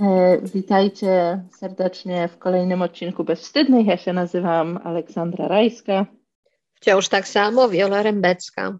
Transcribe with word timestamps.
E, 0.00 0.38
witajcie 0.54 1.42
serdecznie 1.50 2.28
w 2.28 2.38
kolejnym 2.38 2.82
odcinku 2.82 3.24
Bezwstydnych. 3.24 3.86
Ja 3.86 3.96
się 3.96 4.12
nazywam 4.12 4.78
Aleksandra 4.84 5.48
Rajska. 5.48 6.06
Wciąż 6.74 7.08
tak 7.08 7.28
samo, 7.28 7.68
Wiola 7.68 8.02
Rębecka. 8.02 8.78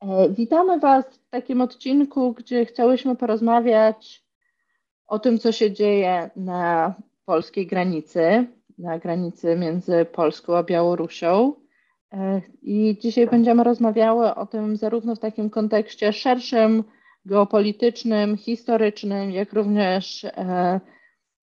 E, 0.00 0.28
witamy 0.28 0.80
Was 0.80 1.04
w 1.04 1.28
takim 1.30 1.60
odcinku, 1.60 2.32
gdzie 2.32 2.66
chciałyśmy 2.66 3.16
porozmawiać 3.16 4.24
o 5.06 5.18
tym, 5.18 5.38
co 5.38 5.52
się 5.52 5.72
dzieje 5.72 6.30
na 6.36 6.94
polskiej 7.24 7.66
granicy, 7.66 8.46
na 8.78 8.98
granicy 8.98 9.56
między 9.56 10.04
Polską 10.04 10.56
a 10.56 10.62
Białorusią. 10.62 11.54
E, 12.12 12.40
I 12.62 12.98
dzisiaj 13.00 13.26
będziemy 13.26 13.64
rozmawiały 13.64 14.34
o 14.34 14.46
tym 14.46 14.76
zarówno 14.76 15.14
w 15.14 15.20
takim 15.20 15.50
kontekście 15.50 16.12
szerszym, 16.12 16.84
geopolitycznym, 17.24 18.36
historycznym, 18.36 19.30
jak 19.30 19.52
również 19.52 20.24
e, 20.24 20.80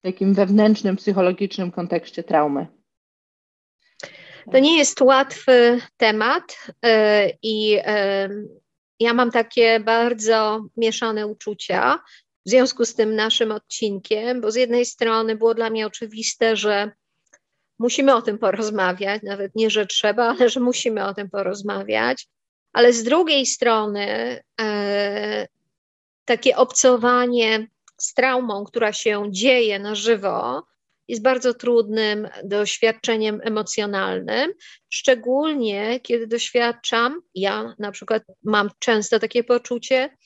takim 0.02 0.34
wewnętrznym, 0.34 0.96
psychologicznym 0.96 1.70
kontekście 1.70 2.22
traumy. 2.22 2.66
To 4.52 4.58
nie 4.58 4.78
jest 4.78 5.00
łatwy 5.00 5.80
temat 5.96 6.66
e, 6.84 7.30
i 7.42 7.78
e, 7.84 8.28
ja 9.00 9.14
mam 9.14 9.30
takie 9.30 9.80
bardzo 9.80 10.64
mieszane 10.76 11.26
uczucia 11.26 11.98
w 12.46 12.50
związku 12.50 12.84
z 12.84 12.94
tym 12.94 13.16
naszym 13.16 13.52
odcinkiem, 13.52 14.40
bo 14.40 14.50
z 14.50 14.54
jednej 14.54 14.84
strony 14.84 15.36
było 15.36 15.54
dla 15.54 15.70
mnie 15.70 15.86
oczywiste, 15.86 16.56
że 16.56 16.90
musimy 17.78 18.14
o 18.14 18.22
tym 18.22 18.38
porozmawiać, 18.38 19.22
nawet 19.22 19.54
nie, 19.54 19.70
że 19.70 19.86
trzeba, 19.86 20.24
ale 20.24 20.48
że 20.48 20.60
musimy 20.60 21.04
o 21.04 21.14
tym 21.14 21.30
porozmawiać, 21.30 22.28
ale 22.72 22.92
z 22.92 23.04
drugiej 23.04 23.46
strony 23.46 24.38
takie 26.30 26.56
obcowanie 26.56 27.68
z 27.98 28.14
traumą, 28.14 28.64
która 28.64 28.92
się 28.92 29.24
dzieje 29.30 29.78
na 29.78 29.94
żywo, 29.94 30.62
jest 31.08 31.22
bardzo 31.22 31.54
trudnym 31.54 32.28
doświadczeniem 32.44 33.40
emocjonalnym, 33.44 34.52
szczególnie 34.88 36.00
kiedy 36.00 36.26
doświadczam, 36.26 37.20
ja 37.34 37.74
na 37.78 37.92
przykład 37.92 38.22
mam 38.42 38.70
często 38.78 39.18
takie 39.18 39.44
poczucie 39.44 40.16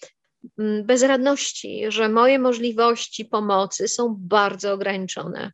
mm, 0.59 0.87
bezradności, 0.87 1.85
że 1.89 2.09
moje 2.09 2.39
możliwości 2.39 3.25
pomocy 3.25 3.89
są 3.89 4.17
bardzo 4.19 4.73
ograniczone. 4.73 5.53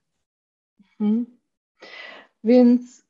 Mhm. 1.01 1.39
Więc 2.45 3.03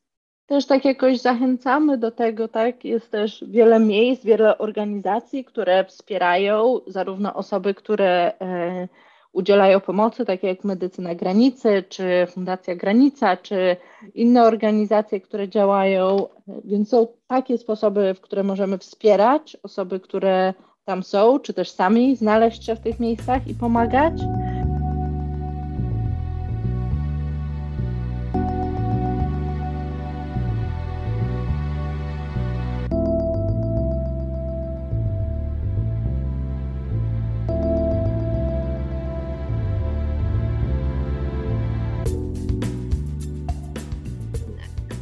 też 0.50 0.66
tak 0.66 0.84
jakoś 0.84 1.20
zachęcamy 1.20 1.98
do 1.98 2.10
tego, 2.10 2.48
tak? 2.48 2.84
Jest 2.84 3.10
też 3.10 3.44
wiele 3.48 3.80
miejsc, 3.80 4.24
wiele 4.24 4.58
organizacji, 4.58 5.44
które 5.44 5.84
wspierają 5.84 6.80
zarówno 6.86 7.34
osoby, 7.34 7.74
które 7.74 8.32
e, 8.40 8.88
udzielają 9.32 9.80
pomocy, 9.80 10.24
takie 10.24 10.46
jak 10.48 10.64
Medycyna 10.64 11.14
Granicy, 11.14 11.84
czy 11.88 12.26
Fundacja 12.30 12.74
Granica, 12.74 13.36
czy 13.36 13.76
inne 14.14 14.44
organizacje, 14.44 15.20
które 15.20 15.48
działają. 15.48 16.26
Więc 16.64 16.88
są 16.88 17.06
takie 17.26 17.58
sposoby, 17.58 18.14
w 18.14 18.20
które 18.20 18.42
możemy 18.42 18.78
wspierać 18.78 19.56
osoby, 19.62 20.00
które 20.00 20.54
tam 20.84 21.02
są, 21.02 21.38
czy 21.38 21.54
też 21.54 21.70
sami 21.70 22.16
znaleźć 22.16 22.64
się 22.64 22.76
w 22.76 22.80
tych 22.80 23.00
miejscach 23.00 23.48
i 23.48 23.54
pomagać. 23.54 24.14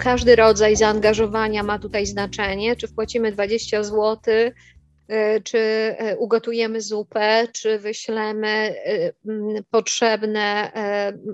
Każdy 0.08 0.36
rodzaj 0.36 0.76
zaangażowania 0.76 1.62
ma 1.62 1.78
tutaj 1.78 2.06
znaczenie, 2.06 2.76
czy 2.76 2.88
wpłacimy 2.88 3.32
20 3.32 3.82
zł, 3.82 4.18
y, 4.34 5.42
czy 5.44 5.58
y, 5.58 6.16
ugotujemy 6.18 6.80
zupę, 6.80 7.48
czy 7.52 7.78
wyślemy 7.78 8.74
y, 8.86 9.64
potrzebne 9.70 10.72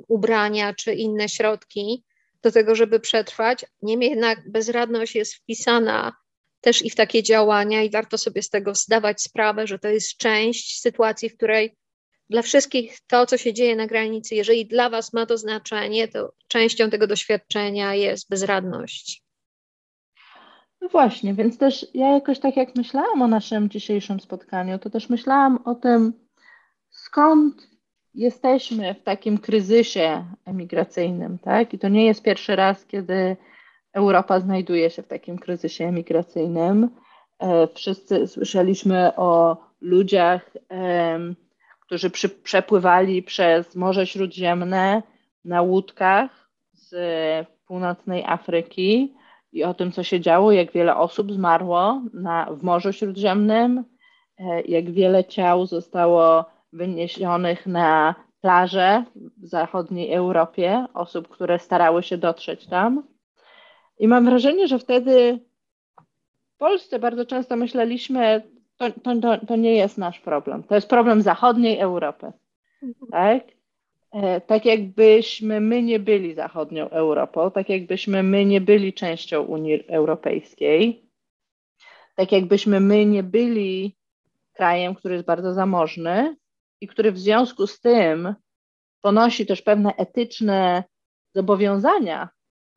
ubrania, 0.09 0.75
czy 0.75 0.95
inne 0.95 1.29
środki 1.29 2.05
do 2.43 2.53
tego, 2.53 2.75
żeby 2.75 3.01
przetrwać. 3.01 3.65
Niemniej 3.83 4.11
jednak 4.11 4.51
bezradność 4.51 5.15
jest 5.15 5.35
wpisana 5.35 6.13
też 6.61 6.85
i 6.85 6.91
w 6.91 6.95
takie 6.95 7.23
działania, 7.23 7.83
i 7.83 7.91
warto 7.91 8.19
sobie 8.19 8.43
z 8.43 8.51
tego 8.51 8.75
zdawać 8.75 9.23
sprawę, 9.23 9.67
że 9.67 9.79
to 9.79 9.89
jest 9.89 10.17
część 10.17 10.81
sytuacji, 10.81 11.31
w 11.31 11.37
której 11.37 11.77
dla 12.31 12.43
wszystkich 12.43 12.99
to, 13.07 13.27
co 13.27 13.39
się 13.39 13.53
dzieje 13.53 13.77
na 13.77 13.87
granicy, 13.87 14.35
jeżeli 14.35 14.67
dla 14.67 14.91
Was 14.91 15.13
ma 15.13 15.27
to 15.27 15.39
znaczenie, 15.39 16.09
to 16.09 16.33
częścią 16.49 16.91
tego 16.91 17.07
doświadczenia 17.07 17.95
jest 17.95 18.31
bezradność. 18.31 19.25
No 20.81 20.89
właśnie, 20.89 21.35
więc 21.35 21.59
też 21.59 21.87
ja 21.95 22.09
jakoś 22.09 22.39
tak 22.39 22.57
jak 22.57 22.77
myślałam 22.77 23.23
o 23.23 23.27
naszym 23.27 23.69
dzisiejszym 23.69 24.21
spotkaniu, 24.21 24.79
to 24.79 24.91
też 24.91 25.09
myślałam 25.09 25.59
o 25.65 25.75
tym, 25.75 26.13
skąd 26.91 27.69
jesteśmy 28.15 28.95
w 28.95 29.03
takim 29.03 29.39
kryzysie 29.39 30.25
emigracyjnym, 30.45 31.39
tak? 31.39 31.75
I 31.75 31.79
to 31.79 31.89
nie 31.89 32.07
jest 32.07 32.23
pierwszy 32.23 32.57
raz, 32.57 32.87
kiedy 32.87 33.37
Europa 33.93 34.41
znajduje 34.41 34.91
się 34.91 35.03
w 35.03 35.09
takim 35.09 35.39
kryzysie 35.39 35.85
emigracyjnym. 35.85 36.91
E, 37.39 37.69
wszyscy 37.75 38.27
słyszeliśmy 38.27 39.17
o 39.17 39.57
ludziach, 39.81 40.51
którzy 41.87 42.11
przy, 42.11 42.29
przepływali 42.29 43.23
przez 43.23 43.77
Morze 43.77 44.07
Śródziemne 44.07 45.03
na 45.45 45.63
łódkach 45.63 46.51
z 46.73 46.95
północnej 47.67 48.25
Afryki 48.27 49.15
i 49.53 49.65
o 49.65 49.75
tym, 49.75 49.93
co 49.93 50.03
się 50.03 50.21
działo, 50.21 50.53
jak 50.53 50.73
wiele 50.73 50.97
osób 50.97 51.33
zmarło 51.33 52.03
na, 52.13 52.49
w 52.51 52.63
Morzu 52.63 52.93
Śródziemnym, 52.93 53.85
e, 54.39 54.63
jak 54.63 54.91
wiele 54.91 55.25
ciał 55.25 55.67
zostało 55.67 56.45
wyniesionych 56.73 57.67
na 57.67 58.15
plaże 58.41 59.05
w 59.17 59.47
zachodniej 59.47 60.13
Europie, 60.13 60.87
osób, 60.95 61.29
które 61.29 61.59
starały 61.59 62.03
się 62.03 62.19
dotrzeć 62.19 62.67
tam. 62.67 63.03
I 63.99 64.09
mam 64.09 64.25
wrażenie, 64.25 64.69
że 64.69 64.79
wtedy 64.79 65.39
w 66.55 66.57
Polsce 66.57 66.99
bardzo 66.99 67.27
często 67.27 67.57
myśleliśmy, 67.57 68.43
to, 68.77 68.91
to, 69.21 69.47
to 69.47 69.57
nie 69.57 69.75
jest 69.75 69.99
nasz 69.99 70.21
problem. 70.21 70.63
To 70.63 70.75
jest 70.75 70.89
problem 70.89 71.23
zachodniej 71.23 71.79
Europy. 71.79 72.33
Tak? 73.11 73.43
E, 74.13 74.41
tak 74.41 74.65
jakbyśmy 74.65 75.61
my 75.61 75.83
nie 75.83 75.99
byli 75.99 76.35
zachodnią 76.35 76.91
Europą, 76.91 77.51
tak 77.51 77.69
jakbyśmy 77.69 78.23
my 78.23 78.45
nie 78.45 78.61
byli 78.61 78.93
częścią 78.93 79.43
Unii 79.43 79.89
Europejskiej, 79.89 81.11
tak 82.17 82.33
jakbyśmy 82.33 82.81
my 82.81 83.07
nie 83.07 83.23
byli 83.23 83.97
krajem, 84.53 84.95
który 84.95 85.15
jest 85.15 85.27
bardzo 85.27 85.55
zamożny 85.55 86.37
i 86.81 86.89
który 86.89 87.13
w 87.13 87.19
związku 87.19 87.67
z 87.67 87.81
tym 87.81 88.35
ponosi 89.01 89.47
też 89.47 89.63
pewne 89.63 89.97
etyczne 89.97 90.85
zobowiązania 91.35 92.29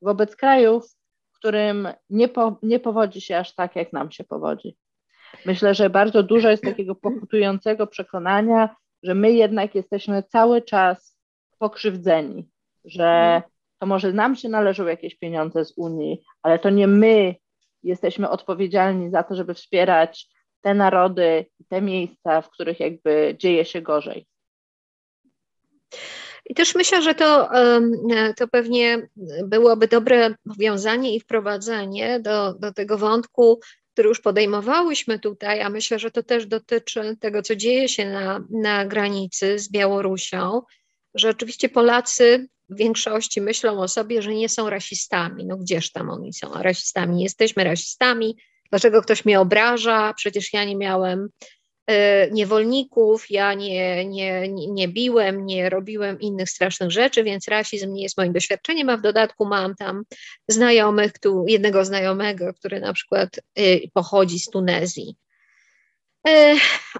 wobec 0.02 0.36
krajów, 0.36 0.84
którym 1.32 1.88
nie, 2.10 2.28
po, 2.28 2.58
nie 2.62 2.80
powodzi 2.80 3.20
się 3.20 3.38
aż 3.38 3.54
tak, 3.54 3.76
jak 3.76 3.92
nam 3.92 4.10
się 4.10 4.24
powodzi. 4.24 4.76
Myślę, 5.46 5.74
że 5.74 5.90
bardzo 5.90 6.22
dużo 6.22 6.50
jest 6.50 6.62
takiego 6.62 6.94
pokutującego 6.94 7.86
przekonania, 7.86 8.76
że 9.02 9.14
my 9.14 9.32
jednak 9.32 9.74
jesteśmy 9.74 10.22
cały 10.22 10.62
czas 10.62 11.18
pokrzywdzeni, 11.58 12.48
że 12.84 13.42
to 13.78 13.86
może 13.86 14.12
nam 14.12 14.36
się 14.36 14.48
należą 14.48 14.86
jakieś 14.86 15.14
pieniądze 15.14 15.64
z 15.64 15.72
Unii, 15.76 16.22
ale 16.42 16.58
to 16.58 16.70
nie 16.70 16.86
my 16.86 17.34
jesteśmy 17.82 18.30
odpowiedzialni 18.30 19.10
za 19.10 19.22
to, 19.22 19.34
żeby 19.34 19.54
wspierać 19.54 20.28
te 20.60 20.74
narody 20.74 21.46
te 21.68 21.82
miejsca, 21.82 22.40
w 22.40 22.50
których 22.50 22.80
jakby 22.80 23.36
dzieje 23.38 23.64
się 23.64 23.82
gorzej. 23.82 24.26
I 26.46 26.54
też 26.54 26.74
myślę, 26.74 27.02
że 27.02 27.14
to, 27.14 27.48
to 28.36 28.48
pewnie 28.48 29.08
byłoby 29.44 29.88
dobre 29.88 30.34
powiązanie 30.48 31.14
i 31.14 31.20
wprowadzenie 31.20 32.20
do, 32.20 32.54
do 32.54 32.72
tego 32.72 32.98
wątku 32.98 33.60
który 33.98 34.08
już 34.08 34.20
podejmowałyśmy 34.20 35.18
tutaj, 35.18 35.60
a 35.60 35.70
myślę, 35.70 35.98
że 35.98 36.10
to 36.10 36.22
też 36.22 36.46
dotyczy 36.46 37.16
tego, 37.20 37.42
co 37.42 37.56
dzieje 37.56 37.88
się 37.88 38.10
na, 38.10 38.44
na 38.50 38.86
granicy 38.86 39.58
z 39.58 39.70
Białorusią, 39.70 40.62
że 41.14 41.30
oczywiście 41.30 41.68
Polacy 41.68 42.48
w 42.68 42.76
większości 42.76 43.40
myślą 43.40 43.80
o 43.80 43.88
sobie, 43.88 44.22
że 44.22 44.34
nie 44.34 44.48
są 44.48 44.70
rasistami. 44.70 45.46
No 45.46 45.56
gdzież 45.56 45.92
tam 45.92 46.10
oni 46.10 46.32
są 46.32 46.62
rasistami? 46.62 47.22
Jesteśmy 47.22 47.64
rasistami. 47.64 48.36
Dlaczego 48.70 49.02
ktoś 49.02 49.24
mnie 49.24 49.40
obraża? 49.40 50.14
Przecież 50.14 50.52
ja 50.52 50.64
nie 50.64 50.76
miałem 50.76 51.28
niewolników, 52.32 53.30
ja 53.30 53.54
nie, 53.54 54.04
nie, 54.04 54.48
nie 54.48 54.88
biłem, 54.88 55.46
nie 55.46 55.70
robiłem 55.70 56.20
innych 56.20 56.50
strasznych 56.50 56.90
rzeczy, 56.90 57.24
więc 57.24 57.48
rasizm 57.48 57.92
nie 57.92 58.02
jest 58.02 58.18
moim 58.18 58.32
doświadczeniem, 58.32 58.88
a 58.88 58.96
w 58.96 59.02
dodatku 59.02 59.46
mam 59.46 59.74
tam 59.74 60.02
znajomych, 60.48 61.12
tu, 61.18 61.44
jednego 61.48 61.84
znajomego, 61.84 62.54
który 62.54 62.80
na 62.80 62.92
przykład 62.92 63.28
e, 63.38 63.62
pochodzi 63.94 64.38
z 64.38 64.50
Tunezji. 64.50 65.16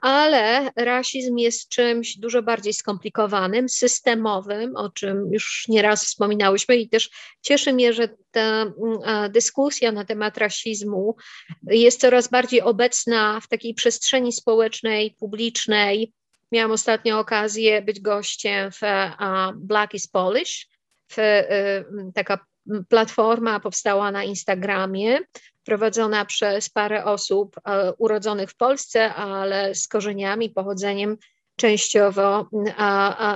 Ale 0.02 0.70
rasizm 0.76 1.36
jest 1.36 1.68
czymś 1.68 2.18
dużo 2.18 2.42
bardziej 2.42 2.72
skomplikowanym, 2.72 3.68
systemowym, 3.68 4.76
o 4.76 4.90
czym 4.90 5.32
już 5.32 5.64
nieraz 5.68 6.04
wspominałyśmy 6.04 6.76
i 6.76 6.88
też 6.88 7.10
cieszy 7.42 7.72
mnie, 7.72 7.92
że 7.92 8.08
ta 8.30 8.40
mm, 8.40 8.72
dyskusja 9.32 9.92
na 9.92 10.04
temat 10.04 10.38
rasizmu 10.38 11.16
jest 11.62 12.00
coraz 12.00 12.28
bardziej 12.28 12.62
obecna 12.62 13.40
w 13.40 13.48
takiej 13.48 13.74
przestrzeni 13.74 14.32
społecznej, 14.32 15.16
publicznej. 15.20 16.12
Miałam 16.52 16.72
ostatnio 16.72 17.18
okazję 17.18 17.82
być 17.82 18.00
gościem 18.00 18.70
w 18.72 18.80
Black 19.56 19.94
is 19.94 20.08
Polish, 20.08 20.68
w, 21.12 21.18
y, 21.18 22.12
taka 22.14 22.47
platforma 22.88 23.60
powstała 23.60 24.12
na 24.12 24.24
Instagramie, 24.24 25.18
prowadzona 25.64 26.24
przez 26.24 26.70
parę 26.70 27.04
osób 27.04 27.56
e, 27.56 27.92
urodzonych 27.98 28.50
w 28.50 28.56
Polsce, 28.56 29.14
ale 29.14 29.74
z 29.74 29.88
korzeniami, 29.88 30.50
pochodzeniem 30.50 31.16
częściowo 31.56 32.48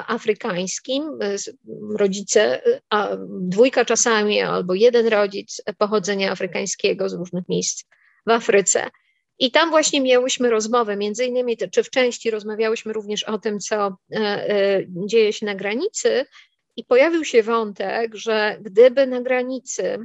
afrykańskim. 0.06 1.19
Rodzice, 1.96 2.62
dwójka 3.29 3.84
czasami 3.84 4.40
albo 4.40 4.75
jeden 4.75 5.06
rodzic 5.06 5.62
pochodzenia 5.79 6.32
afrykańskiego 6.32 7.08
z 7.08 7.12
różnych 7.12 7.49
miejsc 7.49 7.84
w 8.26 8.31
Afryce. 8.31 8.90
I 9.38 9.50
tam 9.50 9.70
właśnie 9.70 10.00
miałyśmy 10.00 10.50
rozmowę, 10.50 10.96
między 10.96 11.25
innymi, 11.25 11.56
czy 11.73 11.82
w 11.82 11.90
części 11.90 12.31
rozmawiałyśmy 12.31 12.93
również 12.93 13.25
o 13.25 13.38
tym, 13.38 13.58
co 13.58 13.76
e, 13.87 14.19
e, 14.19 14.84
dzieje 14.88 15.32
się 15.32 15.46
na 15.46 15.55
granicy, 15.55 16.26
i 16.77 16.85
pojawił 16.85 17.25
się 17.25 17.43
wątek, 17.43 18.15
że 18.15 18.59
gdyby 18.61 19.07
na 19.07 19.21
granicy 19.21 19.99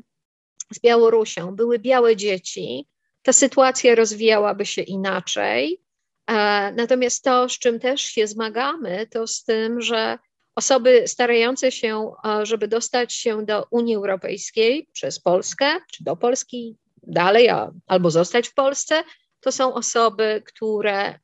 z 0.73 0.79
Białorusią 0.79 1.55
były 1.55 1.79
białe 1.79 2.15
dzieci, 2.15 2.87
ta 3.21 3.33
sytuacja 3.33 3.95
rozwijałaby 3.95 4.65
się 4.65 4.81
inaczej. 4.81 5.81
E, 6.27 6.71
natomiast 6.71 7.23
to, 7.23 7.49
z 7.49 7.59
czym 7.59 7.79
też 7.79 8.01
się 8.01 8.27
zmagamy, 8.27 9.07
to 9.07 9.27
z 9.27 9.43
tym, 9.43 9.81
że 9.81 10.17
osoby 10.55 11.03
starające 11.07 11.71
się, 11.71 12.11
e, 12.25 12.45
żeby 12.45 12.67
dostać 12.67 13.13
się 13.13 13.45
do 13.45 13.65
Unii 13.71 13.95
Europejskiej 13.95 14.87
przez 14.93 15.19
Polskę, 15.19 15.65
czy 15.91 16.03
do 16.03 16.15
Polski 16.15 16.77
dalej, 17.03 17.49
albo 17.87 18.11
zostać 18.11 18.49
w 18.49 18.53
Polsce, 18.53 19.03
to 19.39 19.51
są 19.51 19.73
osoby, 19.73 20.43
które 20.45 20.99
e, 20.99 21.19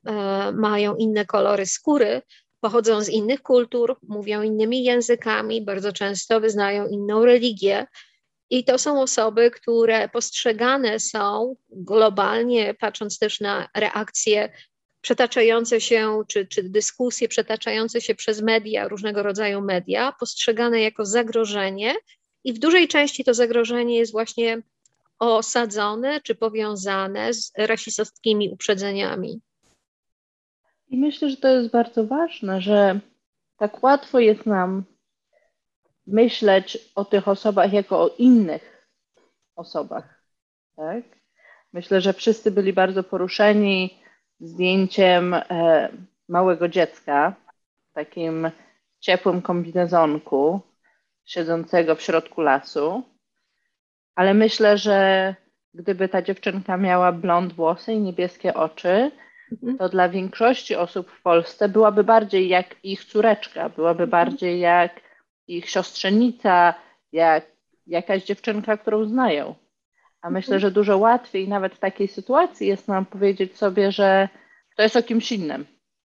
mają 0.52 0.96
inne 0.96 1.26
kolory 1.26 1.66
skóry, 1.66 2.22
pochodzą 2.64 3.02
z 3.02 3.10
innych 3.10 3.42
kultur, 3.42 3.98
mówią 4.08 4.42
innymi 4.42 4.84
językami, 4.84 5.62
bardzo 5.62 5.94
często 5.94 6.40
wyznają 6.40 6.88
inną 6.88 7.26
religię. 7.26 7.88
I 8.50 8.64
to 8.64 8.78
są 8.78 9.02
osoby, 9.02 9.52
które 9.52 10.10
postrzegane 10.10 11.00
są 11.00 11.56
globalnie, 11.70 12.74
patrząc 12.74 13.20
też 13.20 13.40
na 13.40 13.70
reakcje 13.78 14.50
przetaczające 15.02 15.82
się, 15.82 16.22
czy, 16.28 16.48
czy 16.48 16.64
dyskusje 16.64 17.28
przetaczające 17.28 18.02
się 18.02 18.16
przez 18.16 18.42
media, 18.42 18.88
różnego 18.88 19.24
rodzaju 19.24 19.62
media, 19.62 20.14
postrzegane 20.20 20.82
jako 20.82 21.06
zagrożenie. 21.06 21.96
I 22.44 22.54
w 22.54 22.60
dużej 22.60 22.88
części 22.88 23.24
to 23.24 23.34
zagrożenie 23.34 23.98
jest 23.98 24.12
właśnie 24.12 24.62
osadzone 25.20 26.22
czy 26.22 26.36
powiązane 26.36 27.34
z 27.34 27.52
rasistowskimi 27.58 28.50
uprzedzeniami. 28.50 29.42
I 30.94 30.98
myślę, 30.98 31.30
że 31.30 31.38
to 31.38 31.48
jest 31.48 31.70
bardzo 31.70 32.08
ważne, 32.08 32.62
że 32.62 33.00
tak 33.58 33.84
łatwo 33.84 34.20
jest 34.20 34.46
nam 34.46 34.84
myśleć 36.08 36.92
o 36.96 37.06
tych 37.06 37.28
osobach 37.28 37.74
jako 37.74 38.02
o 38.04 38.10
innych 38.18 38.88
osobach. 39.56 40.24
Tak? 40.76 41.04
Myślę, 41.74 42.02
że 42.02 42.14
wszyscy 42.14 42.52
byli 42.52 42.74
bardzo 42.74 43.04
poruszeni 43.04 44.00
zdjęciem 44.40 45.34
e, 45.34 45.90
małego 46.30 46.68
dziecka 46.68 47.36
w 47.90 47.94
takim 47.94 48.52
ciepłym 49.00 49.42
kombinezonku, 49.42 50.62
siedzącego 51.26 51.96
w 51.96 52.02
środku 52.02 52.42
lasu. 52.42 53.04
Ale 54.16 54.34
myślę, 54.34 54.78
że 54.78 55.36
gdyby 55.74 56.10
ta 56.10 56.22
dziewczynka 56.22 56.78
miała 56.78 57.12
blond 57.12 57.54
włosy 57.54 57.94
i 57.94 58.00
niebieskie 58.00 58.54
oczy. 58.54 59.12
To 59.80 59.90
dla 59.90 60.10
większości 60.10 60.76
osób 60.76 61.12
w 61.12 61.22
Polsce 61.22 61.70
byłaby 61.70 62.04
bardziej 62.04 62.50
jak 62.50 62.76
ich 62.84 63.06
córeczka, 63.06 63.70
byłaby 63.70 64.04
mhm. 64.04 64.10
bardziej 64.10 64.60
jak 64.60 65.02
ich 65.48 65.70
siostrzenica, 65.70 66.74
jak 67.12 67.46
jakaś 67.88 68.24
dziewczynka, 68.24 68.78
którą 68.78 69.06
znają. 69.06 69.56
A 70.22 70.30
myślę, 70.30 70.56
mhm. 70.56 70.62
że 70.62 70.72
dużo 70.72 70.98
łatwiej 70.98 71.48
nawet 71.48 71.76
w 71.76 71.80
takiej 71.80 72.08
sytuacji 72.08 72.68
jest 72.68 72.88
nam 72.88 73.06
powiedzieć 73.06 73.58
sobie, 73.58 73.92
że 73.92 74.30
to 74.78 74.84
jest 74.84 74.96
o 74.96 75.04
kimś 75.04 75.32
innym. 75.32 75.66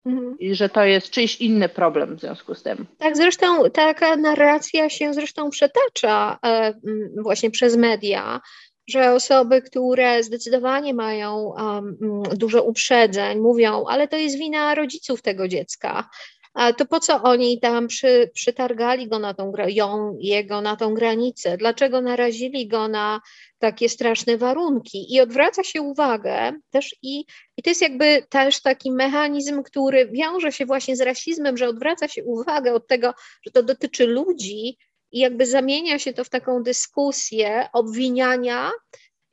Mhm. 0.06 0.38
I 0.38 0.55
że 0.55 0.69
to 0.69 0.85
jest 0.85 1.11
czyjś 1.11 1.40
inny 1.40 1.69
problem 1.69 2.17
w 2.17 2.20
związku 2.20 2.55
z 2.55 2.62
tym. 2.62 2.87
Tak, 2.99 3.17
zresztą 3.17 3.70
taka 3.70 4.17
narracja 4.17 4.88
się 4.88 5.14
zresztą 5.14 5.50
przetacza 5.50 6.38
e, 6.44 6.75
właśnie 7.23 7.50
przez 7.50 7.76
media, 7.76 8.40
że 8.88 9.12
osoby, 9.12 9.62
które 9.62 10.23
zdecydowanie 10.23 10.94
mają 10.94 11.37
um, 11.37 11.96
dużo 12.37 12.62
uprzedzeń, 12.62 13.38
mówią, 13.38 13.85
ale 13.88 14.08
to 14.08 14.17
jest 14.17 14.38
wina 14.38 14.75
rodziców 14.75 15.23
tego 15.23 15.49
dziecka. 15.49 16.08
To 16.76 16.87
po 16.87 17.00
co 17.00 17.23
oni 17.23 17.61
tam 17.61 17.88
przy, 17.88 18.31
przytargali 18.35 19.08
go 19.08 19.19
na 19.19 19.35
tą, 19.35 19.52
ją, 19.67 20.17
jego 20.20 20.61
na 20.61 20.76
tą 20.76 20.94
granicę? 20.94 21.56
Dlaczego 21.56 22.00
narazili 22.00 22.69
go 22.69 22.88
na 22.88 23.20
takie 23.58 23.88
straszne 23.88 24.37
warunki? 24.37 25.14
I 25.14 25.20
odwraca 25.20 25.64
się 25.64 25.82
uwagę 25.82 26.52
też 26.70 26.96
i, 27.02 27.25
i 27.56 27.62
to 27.62 27.70
jest 27.70 27.82
jakby 27.82 28.26
też 28.29 28.62
taki 28.62 28.93
mechanizm, 28.93 29.62
który 29.62 30.08
wiąże 30.08 30.52
się 30.52 30.67
właśnie 30.67 30.96
z 30.96 31.00
rasizmem, 31.00 31.56
że 31.56 31.69
odwraca 31.69 32.08
się 32.08 32.25
uwagę 32.25 32.75
od 32.75 32.87
tego, 32.87 33.14
że 33.46 33.50
to 33.50 33.62
dotyczy 33.62 34.06
ludzi, 34.06 34.79
i 35.13 35.19
jakby 35.19 35.47
zamienia 35.47 35.99
się 35.99 36.13
to 36.13 36.25
w 36.25 36.29
taką 36.29 36.63
dyskusję 36.63 37.69
obwiniania 37.73 38.71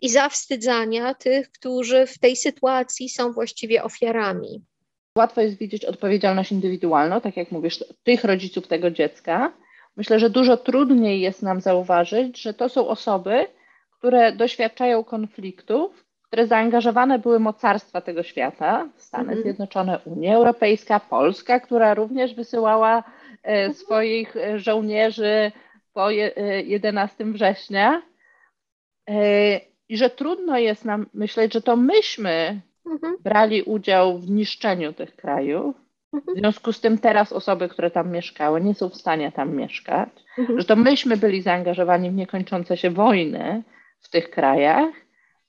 i 0.01 0.09
zawstydzania 0.09 1.13
tych, 1.13 1.51
którzy 1.51 2.05
w 2.07 2.19
tej 2.19 2.35
sytuacji 2.35 3.09
są 3.09 3.31
właściwie 3.31 3.83
ofiarami. 3.83 4.63
Łatwo 5.17 5.41
jest 5.41 5.57
widzieć 5.57 5.85
odpowiedzialność 5.85 6.51
indywidualną, 6.51 7.21
tak 7.21 7.37
jak 7.37 7.51
mówisz, 7.51 7.83
tych 8.03 8.23
rodziców 8.23 8.67
tego 8.67 8.91
dziecka. 8.91 9.53
Myślę, 9.97 10.19
że 10.19 10.29
dużo 10.29 10.57
trudniej 10.57 11.21
jest 11.21 11.41
nam 11.41 11.61
zauważyć, 11.61 12.41
że 12.41 12.53
to 12.53 12.69
są 12.69 12.87
osoby, 12.87 13.45
które 13.91 14.31
doświadczają 14.31 15.03
konfliktów, 15.03 16.05
które 16.21 16.47
zaangażowane 16.47 17.19
były 17.19 17.39
mocarstwa 17.39 18.01
tego 18.01 18.23
świata, 18.23 18.89
Stany 18.97 19.23
mm 19.23 19.39
-hmm. 19.39 19.43
Zjednoczone, 19.43 19.99
Unia 20.05 20.35
Europejska, 20.35 20.99
Polska, 20.99 21.59
która 21.59 21.93
również 21.93 22.33
wysyłała 22.33 23.03
swoich 23.73 24.35
e, 24.35 24.59
żołnierzy 24.59 25.51
po 25.93 26.09
11 26.09 27.23
e, 27.23 27.27
września 27.27 28.01
e, 29.09 29.59
i 29.89 29.97
że 29.97 30.09
trudno 30.09 30.57
jest 30.57 30.85
nam 30.85 31.05
myśleć, 31.13 31.53
że 31.53 31.61
to 31.61 31.75
myśmy 31.75 32.61
mhm. 32.85 33.17
brali 33.23 33.63
udział 33.63 34.19
w 34.19 34.29
niszczeniu 34.29 34.93
tych 34.93 35.15
krajów. 35.15 35.75
Mhm. 36.13 36.35
W 36.35 36.39
związku 36.39 36.73
z 36.73 36.81
tym 36.81 36.97
teraz 36.97 37.33
osoby, 37.33 37.69
które 37.69 37.91
tam 37.91 38.11
mieszkały, 38.11 38.61
nie 38.61 38.73
są 38.73 38.89
w 38.89 38.95
stanie 38.95 39.31
tam 39.31 39.55
mieszkać, 39.55 40.09
mhm. 40.37 40.59
że 40.59 40.65
to 40.65 40.75
myśmy 40.75 41.17
byli 41.17 41.41
zaangażowani 41.41 42.11
w 42.11 42.15
niekończące 42.15 42.77
się 42.77 42.89
wojny 42.89 43.63
w 43.99 44.09
tych 44.09 44.29
krajach 44.29 44.93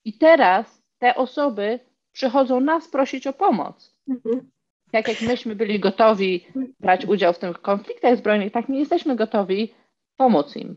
i 0.04 0.18
teraz 0.18 0.82
te 0.98 1.14
osoby 1.14 1.80
przychodzą 2.12 2.60
nas 2.60 2.88
prosić 2.88 3.26
o 3.26 3.32
pomoc. 3.32 3.96
Mhm. 4.08 4.50
Tak 4.92 5.08
jak 5.08 5.20
myśmy 5.20 5.56
byli 5.56 5.80
gotowi 5.80 6.46
brać 6.80 7.04
udział 7.04 7.32
w 7.32 7.38
tych 7.38 7.60
konfliktach 7.60 8.16
zbrojnych, 8.16 8.52
tak 8.52 8.68
nie 8.68 8.78
jesteśmy 8.78 9.16
gotowi 9.16 9.74
pomóc 10.16 10.56
im. 10.56 10.76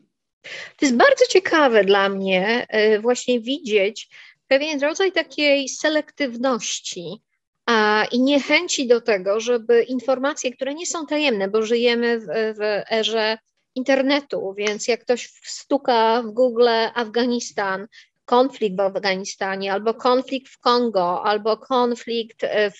To 0.77 0.85
jest 0.85 0.97
bardzo 0.97 1.25
ciekawe 1.29 1.83
dla 1.83 2.09
mnie 2.09 2.65
e, 2.69 2.99
właśnie 2.99 3.39
widzieć 3.39 4.09
pewien 4.47 4.79
rodzaj 4.79 5.11
takiej 5.11 5.69
selektywności 5.69 7.21
a, 7.65 8.05
i 8.11 8.19
niechęci 8.19 8.87
do 8.87 9.01
tego, 9.01 9.39
żeby 9.39 9.83
informacje, 9.83 10.51
które 10.51 10.73
nie 10.73 10.85
są 10.85 11.05
tajemne, 11.05 11.47
bo 11.47 11.61
żyjemy 11.61 12.19
w, 12.19 12.25
w 12.57 12.91
erze 12.91 13.37
internetu, 13.75 14.53
więc 14.57 14.87
jak 14.87 15.01
ktoś 15.01 15.33
stuka 15.43 16.23
w 16.23 16.31
Google 16.31 16.69
Afganistan, 16.93 17.87
konflikt 18.25 18.77
w 18.77 18.79
Afganistanie, 18.79 19.73
albo 19.73 19.93
konflikt 19.93 20.51
w 20.51 20.59
Kongo, 20.59 21.23
albo 21.23 21.57
konflikt 21.57 22.45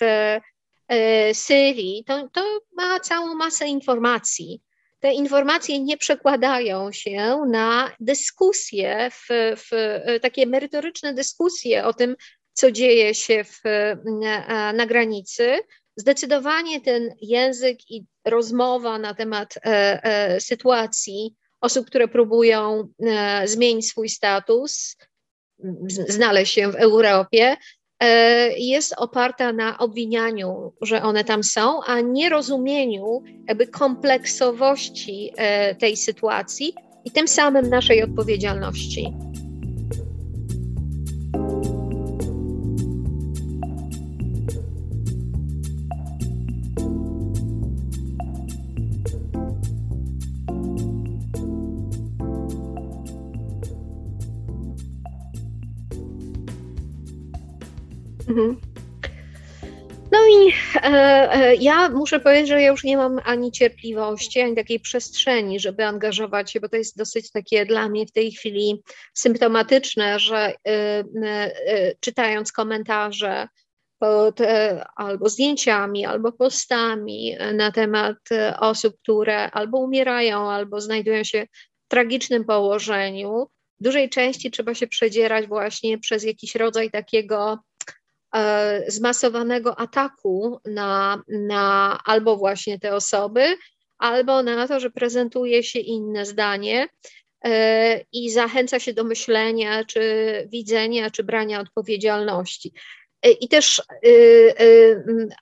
Syrii, 1.32 2.04
to, 2.06 2.28
to 2.28 2.60
ma 2.72 3.00
całą 3.00 3.34
masę 3.34 3.68
informacji 3.68 4.62
te 5.00 5.12
informacje 5.12 5.80
nie 5.80 5.96
przekładają 5.96 6.92
się 6.92 7.42
na 7.48 7.90
dyskusje, 8.00 9.10
w, 9.10 9.26
w, 9.56 9.70
takie 10.22 10.46
merytoryczne 10.46 11.14
dyskusje 11.14 11.84
o 11.84 11.92
tym, 11.92 12.16
co 12.52 12.70
dzieje 12.70 13.14
się 13.14 13.44
w, 13.44 13.60
na, 14.20 14.72
na 14.72 14.86
granicy. 14.86 15.58
Zdecydowanie 15.96 16.80
ten 16.80 17.14
język 17.20 17.90
i 17.90 18.04
rozmowa 18.24 18.98
na 18.98 19.14
temat 19.14 19.56
e, 19.56 19.60
e, 20.04 20.40
sytuacji 20.40 21.34
osób, 21.60 21.86
które 21.86 22.08
próbują 22.08 22.88
e, 23.02 23.48
zmienić 23.48 23.88
swój 23.88 24.08
status, 24.08 24.96
znaleźć 26.08 26.54
się 26.54 26.72
w 26.72 26.74
Europie, 26.74 27.56
jest 28.56 28.94
oparta 28.96 29.52
na 29.52 29.78
obwinianiu, 29.78 30.72
że 30.82 31.02
one 31.02 31.24
tam 31.24 31.44
są, 31.44 31.82
a 31.82 32.00
nie 32.00 32.28
rozumieniu 32.28 33.22
jakby 33.48 33.66
kompleksowości 33.66 35.32
tej 35.78 35.96
sytuacji 35.96 36.74
i 37.04 37.10
tym 37.10 37.28
samym 37.28 37.70
naszej 37.70 38.02
odpowiedzialności. 38.02 39.12
Mhm. 58.28 58.60
No 60.12 60.18
i 60.26 60.52
e, 60.76 61.32
e, 61.32 61.54
ja 61.54 61.88
muszę 61.88 62.20
powiedzieć, 62.20 62.48
że 62.48 62.62
ja 62.62 62.70
już 62.70 62.84
nie 62.84 62.96
mam 62.96 63.20
ani 63.24 63.52
cierpliwości, 63.52 64.40
ani 64.40 64.56
takiej 64.56 64.80
przestrzeni, 64.80 65.60
żeby 65.60 65.84
angażować 65.84 66.52
się, 66.52 66.60
bo 66.60 66.68
to 66.68 66.76
jest 66.76 66.96
dosyć 66.96 67.30
takie 67.30 67.66
dla 67.66 67.88
mnie 67.88 68.06
w 68.06 68.12
tej 68.12 68.32
chwili 68.32 68.82
symptomatyczne, 69.14 70.18
że 70.18 70.54
e, 70.68 71.04
e 71.26 71.52
czytając 72.00 72.52
komentarze 72.52 73.48
pod 73.98 74.40
e, 74.40 74.84
albo 74.96 75.28
zdjęciami, 75.28 76.06
albo 76.06 76.32
postami 76.32 77.36
na 77.54 77.72
temat 77.72 78.16
osób, 78.58 78.94
które 79.02 79.50
albo 79.50 79.78
umierają, 79.78 80.50
albo 80.50 80.80
znajdują 80.80 81.24
się 81.24 81.46
w 81.86 81.88
tragicznym 81.88 82.44
położeniu, 82.44 83.46
w 83.80 83.84
dużej 83.84 84.10
części 84.10 84.50
trzeba 84.50 84.74
się 84.74 84.86
przedzierać 84.86 85.46
właśnie 85.46 85.98
przez 85.98 86.24
jakiś 86.24 86.54
rodzaj 86.54 86.90
takiego 86.90 87.58
zmasowanego 88.88 89.78
ataku 89.78 90.60
na, 90.64 91.22
na 91.28 91.98
albo 92.04 92.36
właśnie 92.36 92.78
te 92.78 92.94
osoby, 92.94 93.56
albo 93.98 94.42
na 94.42 94.68
to, 94.68 94.80
że 94.80 94.90
prezentuje 94.90 95.62
się 95.62 95.78
inne 95.78 96.26
zdanie 96.26 96.88
e, 97.44 98.00
i 98.12 98.30
zachęca 98.30 98.80
się 98.80 98.92
do 98.92 99.04
myślenia, 99.04 99.84
czy 99.84 100.02
widzenia, 100.52 101.10
czy 101.10 101.24
brania 101.24 101.60
odpowiedzialności. 101.60 102.72
E, 103.22 103.30
I 103.30 103.48
też 103.48 103.82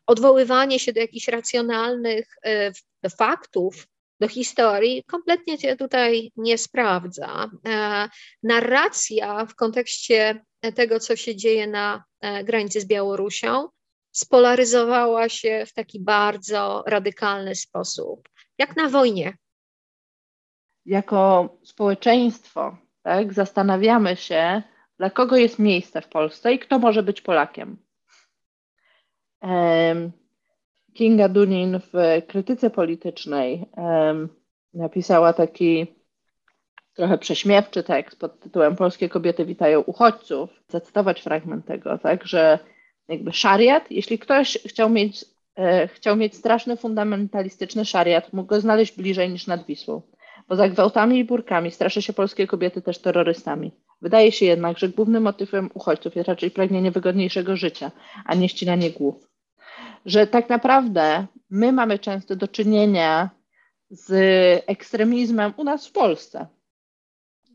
odwoływanie 0.06 0.78
się 0.78 0.92
do 0.92 1.00
jakichś 1.00 1.28
racjonalnych 1.28 2.36
faktów, 3.18 3.86
do 4.20 4.28
historii 4.28 5.04
kompletnie 5.04 5.58
się 5.58 5.76
tutaj 5.76 6.32
nie 6.36 6.58
sprawdza. 6.58 7.50
Narracja 8.42 9.46
w 9.46 9.54
kontekście 9.54 10.44
tego, 10.74 11.00
co 11.00 11.16
się 11.16 11.36
dzieje 11.36 11.66
na 11.66 11.96
e, 11.96 12.07
granicy 12.44 12.80
z 12.80 12.86
Białorusią, 12.86 13.68
spolaryzowała 14.10 15.28
się 15.28 15.64
w 15.66 15.72
taki 15.72 16.00
bardzo 16.00 16.84
radykalny 16.86 17.54
sposób, 17.54 18.28
jak 18.58 18.76
na 18.76 18.88
wojnie. 18.88 19.36
Jako 20.86 21.48
społeczeństwo 21.64 22.78
tak, 23.02 23.32
zastanawiamy 23.32 24.16
się, 24.16 24.62
dla 24.98 25.10
kogo 25.10 25.36
jest 25.36 25.58
miejsce 25.58 26.00
w 26.00 26.08
Polsce 26.08 26.52
i 26.52 26.58
kto 26.58 26.78
może 26.78 27.02
być 27.02 27.20
Polakiem. 27.20 27.76
Kinga 30.94 31.28
Dunin 31.28 31.80
w 31.92 32.22
krytyce 32.28 32.70
politycznej 32.70 33.70
napisała 34.74 35.32
taki 35.32 35.97
trochę 36.98 37.18
prześmiewczy 37.18 37.82
tekst 37.82 38.18
pod 38.18 38.40
tytułem 38.40 38.76
Polskie 38.76 39.08
kobiety 39.08 39.44
witają 39.44 39.80
uchodźców. 39.80 40.50
Zacytować 40.68 41.20
fragment 41.20 41.66
tego, 41.66 41.98
tak, 41.98 42.26
że 42.26 42.58
jakby 43.08 43.32
szariat, 43.32 43.90
jeśli 43.90 44.18
ktoś 44.18 44.58
chciał 44.66 44.90
mieć, 44.90 45.24
e, 45.56 45.88
chciał 45.88 46.16
mieć 46.16 46.36
straszny 46.36 46.76
fundamentalistyczny 46.76 47.84
szariat, 47.84 48.32
mógł 48.32 48.48
go 48.48 48.60
znaleźć 48.60 48.96
bliżej 48.96 49.30
niż 49.30 49.46
nad 49.46 49.66
Wisłą. 49.66 50.02
Poza 50.48 50.68
gwałtami 50.68 51.18
i 51.18 51.24
burkami 51.24 51.70
straszy 51.70 52.02
się 52.02 52.12
polskie 52.12 52.46
kobiety 52.46 52.82
też 52.82 52.98
terrorystami. 52.98 53.72
Wydaje 54.02 54.32
się 54.32 54.46
jednak, 54.46 54.78
że 54.78 54.88
głównym 54.88 55.22
motywem 55.22 55.70
uchodźców 55.74 56.16
jest 56.16 56.28
raczej 56.28 56.50
pragnienie 56.50 56.90
wygodniejszego 56.90 57.56
życia, 57.56 57.90
a 58.24 58.34
nie 58.34 58.48
ścinanie 58.48 58.90
głów. 58.90 59.30
Że 60.06 60.26
tak 60.26 60.48
naprawdę 60.48 61.26
my 61.50 61.72
mamy 61.72 61.98
często 61.98 62.36
do 62.36 62.48
czynienia 62.48 63.30
z 63.90 64.10
ekstremizmem 64.66 65.52
u 65.56 65.64
nas 65.64 65.88
w 65.88 65.92
Polsce. 65.92 66.46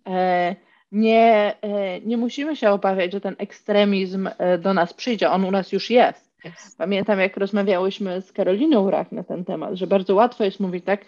E, 0.07 0.55
nie, 0.91 1.55
e, 1.61 2.01
nie 2.01 2.17
musimy 2.17 2.55
się 2.55 2.69
obawiać, 2.69 3.11
że 3.11 3.21
ten 3.21 3.35
ekstremizm 3.37 4.29
e, 4.37 4.57
do 4.57 4.73
nas 4.73 4.93
przyjdzie. 4.93 5.31
On 5.31 5.45
u 5.45 5.51
nas 5.51 5.71
już 5.71 5.89
jest. 5.89 6.33
Pamiętam, 6.77 7.19
jak 7.19 7.37
rozmawiałyśmy 7.37 8.21
z 8.21 8.31
Karoliną 8.31 8.81
Urach 8.81 9.11
na 9.11 9.23
ten 9.23 9.45
temat, 9.45 9.75
że 9.75 9.87
bardzo 9.87 10.15
łatwo 10.15 10.43
jest 10.43 10.59
mówić 10.59 10.85
tak, 10.85 11.05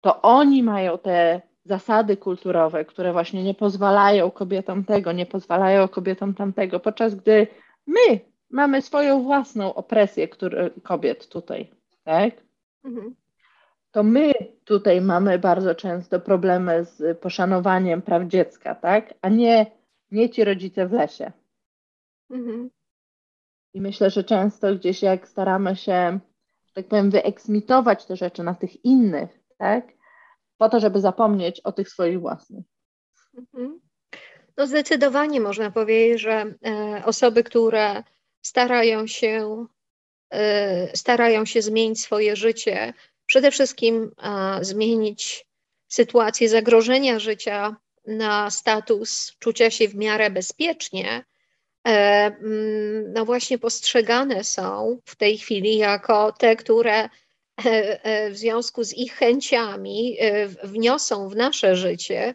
to 0.00 0.22
oni 0.22 0.62
mają 0.62 0.98
te 0.98 1.40
zasady 1.64 2.16
kulturowe, 2.16 2.84
które 2.84 3.12
właśnie 3.12 3.44
nie 3.44 3.54
pozwalają 3.54 4.30
kobietom 4.30 4.84
tego, 4.84 5.12
nie 5.12 5.26
pozwalają 5.26 5.88
kobietom 5.88 6.34
tamtego, 6.34 6.80
podczas 6.80 7.14
gdy 7.14 7.46
my 7.86 8.20
mamy 8.50 8.82
swoją 8.82 9.22
własną 9.22 9.74
opresję 9.74 10.28
który, 10.28 10.70
kobiet 10.82 11.28
tutaj, 11.28 11.70
tak? 12.04 12.30
Mhm 12.84 13.14
to 13.90 14.02
my 14.02 14.32
tutaj 14.64 15.00
mamy 15.00 15.38
bardzo 15.38 15.74
często 15.74 16.20
problemy 16.20 16.84
z 16.84 17.18
poszanowaniem 17.18 18.02
praw 18.02 18.22
dziecka, 18.26 18.74
tak? 18.74 19.14
A 19.22 19.28
nie, 19.28 19.66
nie 20.10 20.30
ci 20.30 20.44
rodzice 20.44 20.86
w 20.86 20.92
lesie. 20.92 21.32
Mhm. 22.30 22.70
I 23.74 23.80
myślę, 23.80 24.10
że 24.10 24.24
często 24.24 24.74
gdzieś 24.74 25.02
jak 25.02 25.28
staramy 25.28 25.76
się, 25.76 26.18
tak 26.74 26.88
powiem, 26.88 27.10
wyeksmitować 27.10 28.06
te 28.06 28.16
rzeczy 28.16 28.42
na 28.42 28.54
tych 28.54 28.84
innych, 28.84 29.40
tak? 29.58 29.92
Po 30.58 30.68
to, 30.68 30.80
żeby 30.80 31.00
zapomnieć 31.00 31.60
o 31.60 31.72
tych 31.72 31.88
swoich 31.88 32.20
własnych. 32.20 32.64
Mhm. 33.38 33.80
No 34.56 34.66
zdecydowanie 34.66 35.40
można 35.40 35.70
powiedzieć, 35.70 36.20
że 36.20 36.54
e, 36.66 37.02
osoby, 37.04 37.44
które 37.44 38.02
starają 38.42 39.06
się, 39.06 39.66
e, 40.30 40.96
starają 40.96 41.44
się 41.44 41.62
zmienić 41.62 42.00
swoje 42.00 42.36
życie, 42.36 42.94
przede 43.28 43.50
wszystkim 43.50 44.10
zmienić 44.60 45.46
sytuację 45.88 46.48
zagrożenia 46.48 47.18
życia 47.18 47.76
na 48.06 48.50
status 48.50 49.36
czucia 49.38 49.70
się 49.70 49.88
w 49.88 49.94
miarę 49.94 50.30
bezpiecznie, 50.30 51.24
e, 51.86 51.90
mm, 51.90 53.12
no 53.12 53.24
właśnie 53.24 53.58
postrzegane 53.58 54.44
są 54.44 54.98
w 55.04 55.16
tej 55.16 55.38
chwili 55.38 55.76
jako 55.76 56.32
te, 56.32 56.56
które 56.56 57.04
e, 57.04 57.08
e, 58.04 58.30
w 58.30 58.38
związku 58.38 58.84
z 58.84 58.94
ich 58.94 59.14
chęciami 59.14 60.18
wniosą 60.64 61.28
w 61.28 61.36
nasze 61.36 61.76
życie, 61.76 62.34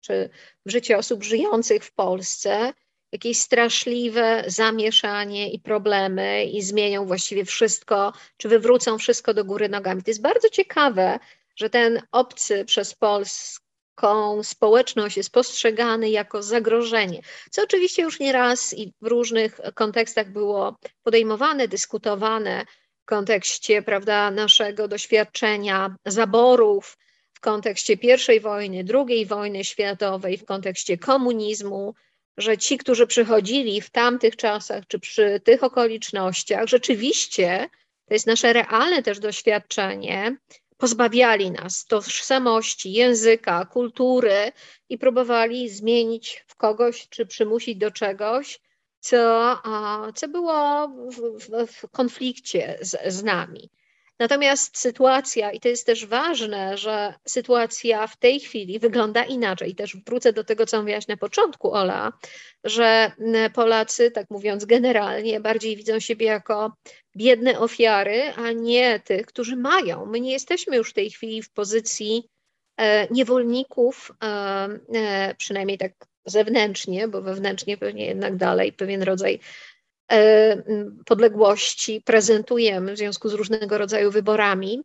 czy 0.00 0.30
w 0.66 0.70
życie 0.70 0.98
osób 0.98 1.24
żyjących 1.24 1.84
w 1.84 1.94
Polsce, 1.94 2.72
jakieś 3.12 3.40
straszliwe 3.40 4.44
zamieszanie 4.46 5.50
i 5.50 5.60
problemy 5.60 6.44
i 6.44 6.62
zmienią 6.62 7.06
właściwie 7.06 7.44
wszystko, 7.44 8.12
czy 8.36 8.48
wywrócą 8.48 8.98
wszystko 8.98 9.34
do 9.34 9.44
góry 9.44 9.68
nogami. 9.68 10.02
To 10.02 10.10
jest 10.10 10.22
bardzo 10.22 10.48
ciekawe, 10.48 11.18
że 11.56 11.70
ten 11.70 12.02
obcy 12.12 12.64
przez 12.64 12.94
polską 12.94 14.42
społeczność 14.42 15.16
jest 15.16 15.30
postrzegany 15.30 16.10
jako 16.10 16.42
zagrożenie, 16.42 17.22
co 17.50 17.62
oczywiście 17.62 18.02
już 18.02 18.20
nie 18.20 18.32
raz 18.32 18.74
i 18.74 18.92
w 19.02 19.06
różnych 19.06 19.60
kontekstach 19.74 20.32
było 20.32 20.76
podejmowane, 21.02 21.68
dyskutowane 21.68 22.66
w 23.02 23.04
kontekście 23.04 23.82
prawda, 23.82 24.30
naszego 24.30 24.88
doświadczenia 24.88 25.96
zaborów, 26.06 26.98
w 27.32 27.40
kontekście 27.40 27.92
I 28.36 28.40
wojny, 28.40 28.84
II 28.94 29.26
wojny 29.26 29.64
światowej, 29.64 30.38
w 30.38 30.44
kontekście 30.44 30.98
komunizmu, 30.98 31.94
że 32.36 32.58
ci, 32.58 32.78
którzy 32.78 33.06
przychodzili 33.06 33.80
w 33.80 33.90
tamtych 33.90 34.36
czasach, 34.36 34.86
czy 34.86 34.98
przy 34.98 35.40
tych 35.44 35.62
okolicznościach, 35.62 36.66
rzeczywiście, 36.66 37.68
to 38.08 38.14
jest 38.14 38.26
nasze 38.26 38.52
realne 38.52 39.02
też 39.02 39.18
doświadczenie, 39.18 40.36
pozbawiali 40.76 41.50
nas 41.50 41.86
tożsamości, 41.86 42.92
języka, 42.92 43.64
kultury 43.64 44.52
i 44.88 44.98
próbowali 44.98 45.68
zmienić 45.68 46.44
w 46.46 46.56
kogoś, 46.56 47.08
czy 47.08 47.26
przymusić 47.26 47.76
do 47.76 47.90
czegoś, 47.90 48.60
co, 49.00 49.58
co 50.14 50.28
było 50.28 50.88
w, 50.88 51.16
w, 51.16 51.72
w 51.72 51.88
konflikcie 51.90 52.78
z, 52.80 53.14
z 53.14 53.22
nami. 53.22 53.70
Natomiast 54.22 54.78
sytuacja, 54.78 55.52
i 55.52 55.60
to 55.60 55.68
jest 55.68 55.86
też 55.86 56.06
ważne, 56.06 56.78
że 56.78 57.14
sytuacja 57.28 58.06
w 58.06 58.16
tej 58.16 58.40
chwili 58.40 58.78
wygląda 58.78 59.24
inaczej. 59.24 59.74
Też 59.74 59.96
wrócę 60.06 60.32
do 60.32 60.44
tego, 60.44 60.66
co 60.66 60.80
mówiłaś 60.80 61.08
na 61.08 61.16
początku, 61.16 61.72
Ola, 61.72 62.12
że 62.64 63.12
Polacy, 63.54 64.10
tak 64.10 64.30
mówiąc 64.30 64.64
generalnie, 64.64 65.40
bardziej 65.40 65.76
widzą 65.76 66.00
siebie 66.00 66.26
jako 66.26 66.72
biedne 67.16 67.58
ofiary, 67.58 68.32
a 68.36 68.52
nie 68.52 69.00
tych, 69.00 69.26
którzy 69.26 69.56
mają. 69.56 70.06
My 70.06 70.20
nie 70.20 70.32
jesteśmy 70.32 70.76
już 70.76 70.90
w 70.90 70.94
tej 70.94 71.10
chwili 71.10 71.42
w 71.42 71.52
pozycji 71.52 72.28
e, 72.76 73.08
niewolników, 73.10 74.12
e, 74.22 74.26
e, 74.94 75.34
przynajmniej 75.34 75.78
tak 75.78 75.92
zewnętrznie, 76.26 77.08
bo 77.08 77.22
wewnętrznie 77.22 77.76
pewnie 77.76 78.06
jednak 78.06 78.36
dalej 78.36 78.72
pewien 78.72 79.02
rodzaj 79.02 79.40
podległości 81.06 82.02
prezentujemy 82.04 82.92
w 82.94 82.98
związku 82.98 83.28
z 83.28 83.34
różnego 83.34 83.78
rodzaju 83.78 84.10
wyborami. 84.10 84.82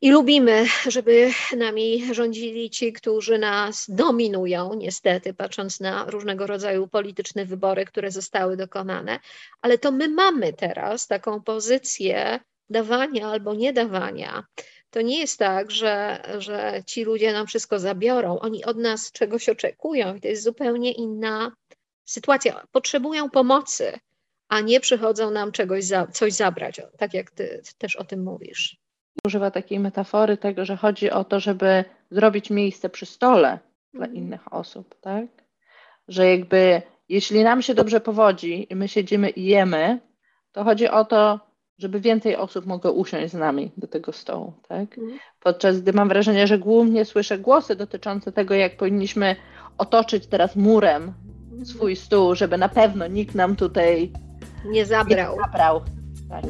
I 0.00 0.10
lubimy, 0.10 0.66
żeby 0.88 1.30
nami 1.56 2.14
rządzili 2.14 2.70
ci, 2.70 2.92
którzy 2.92 3.38
nas 3.38 3.86
dominują, 3.88 4.74
niestety, 4.74 5.34
patrząc 5.34 5.80
na 5.80 6.04
różnego 6.04 6.46
rodzaju 6.46 6.88
polityczne 6.88 7.44
wybory, 7.44 7.84
które 7.84 8.10
zostały 8.10 8.56
dokonane. 8.56 9.20
Ale 9.62 9.78
to 9.78 9.92
my 9.92 10.08
mamy 10.08 10.52
teraz 10.52 11.06
taką 11.06 11.42
pozycję 11.42 12.40
dawania 12.70 13.28
albo 13.28 13.54
niedawania. 13.54 14.44
To 14.90 15.00
nie 15.00 15.20
jest 15.20 15.38
tak, 15.38 15.70
że, 15.70 16.22
że 16.38 16.82
ci 16.86 17.04
ludzie 17.04 17.32
nam 17.32 17.46
wszystko 17.46 17.78
zabiorą. 17.78 18.38
Oni 18.38 18.64
od 18.64 18.76
nas 18.76 19.12
czegoś 19.12 19.48
oczekują 19.48 20.14
i 20.14 20.20
to 20.20 20.28
jest 20.28 20.42
zupełnie 20.42 20.92
inna 20.92 21.52
sytuacja. 22.04 22.66
Potrzebują 22.72 23.30
pomocy, 23.30 23.98
a 24.48 24.60
nie 24.60 24.80
przychodzą 24.80 25.30
nam 25.30 25.52
czegoś 25.52 25.84
za, 25.84 26.06
coś 26.06 26.32
zabrać, 26.32 26.80
tak 26.98 27.14
jak 27.14 27.30
ty 27.30 27.62
też 27.78 27.96
o 27.96 28.04
tym 28.04 28.22
mówisz 28.22 28.86
używa 29.24 29.50
takiej 29.50 29.80
metafory 29.80 30.36
tego, 30.36 30.64
że 30.64 30.76
chodzi 30.76 31.10
o 31.10 31.24
to, 31.24 31.40
żeby 31.40 31.84
zrobić 32.10 32.50
miejsce 32.50 32.88
przy 32.88 33.06
stole 33.06 33.58
dla 33.94 34.06
mhm. 34.06 34.16
innych 34.16 34.52
osób, 34.52 34.94
tak? 35.00 35.26
Że 36.08 36.30
jakby 36.30 36.82
jeśli 37.08 37.44
nam 37.44 37.62
się 37.62 37.74
dobrze 37.74 38.00
powodzi 38.00 38.66
i 38.70 38.76
my 38.76 38.88
siedzimy 38.88 39.30
i 39.30 39.44
jemy, 39.44 40.00
to 40.52 40.64
chodzi 40.64 40.88
o 40.88 41.04
to, 41.04 41.40
żeby 41.78 42.00
więcej 42.00 42.36
osób 42.36 42.66
mogło 42.66 42.92
usiąść 42.92 43.32
z 43.32 43.34
nami 43.34 43.70
do 43.76 43.86
tego 43.86 44.12
stołu, 44.12 44.52
tak? 44.68 44.98
Mhm. 44.98 45.18
Podczas 45.40 45.80
gdy 45.80 45.92
mam 45.92 46.08
wrażenie, 46.08 46.46
że 46.46 46.58
głównie 46.58 47.04
słyszę 47.04 47.38
głosy 47.38 47.76
dotyczące 47.76 48.32
tego, 48.32 48.54
jak 48.54 48.76
powinniśmy 48.76 49.36
otoczyć 49.78 50.26
teraz 50.26 50.56
murem 50.56 51.12
mhm. 51.50 51.66
swój 51.66 51.96
stół, 51.96 52.34
żeby 52.34 52.58
na 52.58 52.68
pewno 52.68 53.06
nikt 53.06 53.34
nam 53.34 53.56
tutaj 53.56 54.12
nie 54.64 54.86
zabrał. 54.86 55.36
Nie 55.36 55.42
zabrał. 55.42 55.80
Tak. 56.28 56.44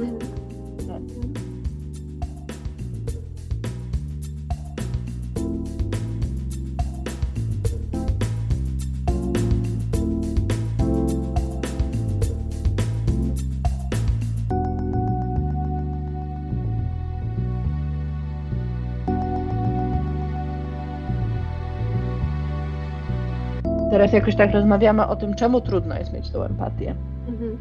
Teraz 23.90 24.12
jakoś 24.12 24.36
tak 24.36 24.52
rozmawiamy 24.52 25.06
o 25.06 25.16
tym, 25.16 25.34
czemu 25.34 25.60
trudno 25.60 25.98
jest 25.98 26.12
mieć 26.12 26.30
tą 26.30 26.42
empatię. 26.42 26.94
Mhm. 27.28 27.58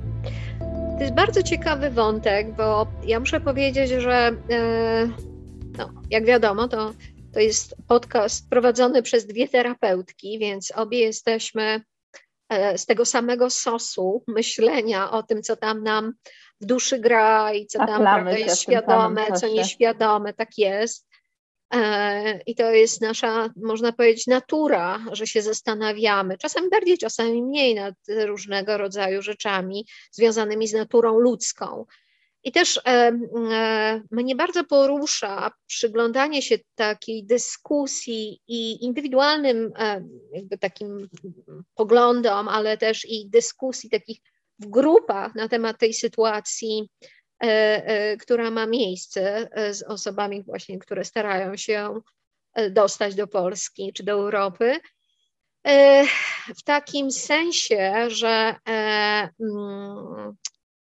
To 0.97 1.03
jest 1.03 1.13
bardzo 1.13 1.43
ciekawy 1.43 1.89
wątek, 1.89 2.55
bo 2.55 2.87
ja 3.03 3.19
muszę 3.19 3.41
powiedzieć, 3.41 3.89
że 3.89 4.31
e, 4.49 5.07
no, 5.77 5.89
jak 6.09 6.25
wiadomo, 6.25 6.67
to, 6.67 6.93
to 7.33 7.39
jest 7.39 7.75
podcast 7.87 8.49
prowadzony 8.49 9.01
przez 9.01 9.25
dwie 9.25 9.47
terapeutki, 9.47 10.39
więc 10.39 10.71
obie 10.75 10.99
jesteśmy 10.99 11.81
e, 12.49 12.77
z 12.77 12.85
tego 12.85 13.05
samego 13.05 13.49
sosu 13.49 14.23
myślenia 14.27 15.11
o 15.11 15.23
tym, 15.23 15.43
co 15.43 15.55
tam 15.55 15.83
nam 15.83 16.13
w 16.61 16.65
duszy 16.65 16.99
gra 16.99 17.53
i 17.53 17.67
co 17.67 17.79
tam 17.79 18.01
prawda, 18.01 18.37
jest 18.37 18.61
świadome, 18.61 19.31
co 19.31 19.47
nieświadome, 19.47 20.33
tak 20.33 20.57
jest. 20.57 21.07
E, 21.73 22.41
I 22.45 22.55
to 22.55 22.71
jest 22.71 23.01
nasza, 23.01 23.49
można 23.55 23.91
powiedzieć, 23.91 24.27
natura, 24.27 25.05
że 25.11 25.27
się 25.27 25.41
zastanawiamy, 25.41 26.37
czasami 26.37 26.69
bardziej, 26.69 26.97
czasami 26.97 27.43
mniej 27.43 27.75
nad 27.75 27.95
różnego 28.25 28.77
rodzaju 28.77 29.21
rzeczami 29.21 29.87
związanymi 30.11 30.67
z 30.67 30.73
naturą 30.73 31.19
ludzką. 31.19 31.85
I 32.43 32.51
też 32.51 32.77
e, 32.77 32.81
e, 33.51 34.01
mnie 34.11 34.35
bardzo 34.35 34.63
porusza 34.63 35.51
przyglądanie 35.67 36.41
się 36.41 36.57
takiej 36.75 37.25
dyskusji 37.25 38.41
i 38.47 38.85
indywidualnym 38.85 39.73
jakby 40.33 40.57
takim 40.57 41.09
poglądom, 41.75 42.47
ale 42.47 42.77
też 42.77 43.05
i 43.09 43.29
dyskusji 43.29 43.89
takich 43.89 44.17
w 44.59 44.65
grupach 44.65 45.35
na 45.35 45.49
temat 45.49 45.79
tej 45.79 45.93
sytuacji 45.93 46.89
która 48.19 48.51
ma 48.51 48.65
miejsce 48.65 49.49
e, 49.51 49.73
z 49.73 49.83
osobami 49.83 50.43
właśnie, 50.43 50.79
które 50.79 51.05
starają 51.05 51.57
się 51.57 52.01
dostać 52.69 53.15
do 53.15 53.27
Polski 53.27 53.93
czy 53.93 54.03
do 54.03 54.11
Europy. 54.11 54.79
W 56.57 56.63
takim 56.65 57.11
sensie, 57.11 57.93
że, 58.07 58.55
mm, 59.39 60.35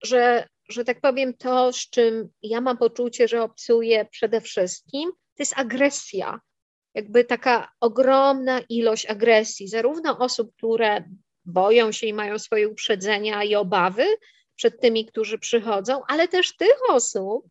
że, 0.03 0.49
że 0.69 0.85
tak 0.85 1.01
powiem, 1.01 1.35
to, 1.35 1.73
z 1.73 1.91
czym 1.91 2.29
ja 2.43 2.61
mam 2.61 2.79
poczucie, 2.79 3.29
że 3.29 3.43
obcuję 3.43 4.05
przede 4.11 4.41
wszystkim, 4.41 5.11
to 5.11 5.43
jest 5.43 5.59
agresja. 5.59 6.41
Jakby 6.95 7.25
taka 7.25 7.73
ogromna 7.81 8.61
ilość 8.69 9.07
agresji, 9.07 9.69
zarówno 9.69 10.19
osób, 10.19 10.57
które 10.57 11.05
boją 11.45 11.93
się 11.93 12.07
i 12.07 12.13
mają 12.13 12.39
swoje 12.39 12.69
uprzedzenia 12.69 13.45
i 13.45 13.55
obawy, 13.55 14.07
przed 14.57 14.81
tymi, 14.81 15.07
którzy 15.07 15.39
przychodzą, 15.39 16.03
ale 16.09 16.29
też 16.29 16.57
tych 16.57 16.91
osób, 16.91 17.47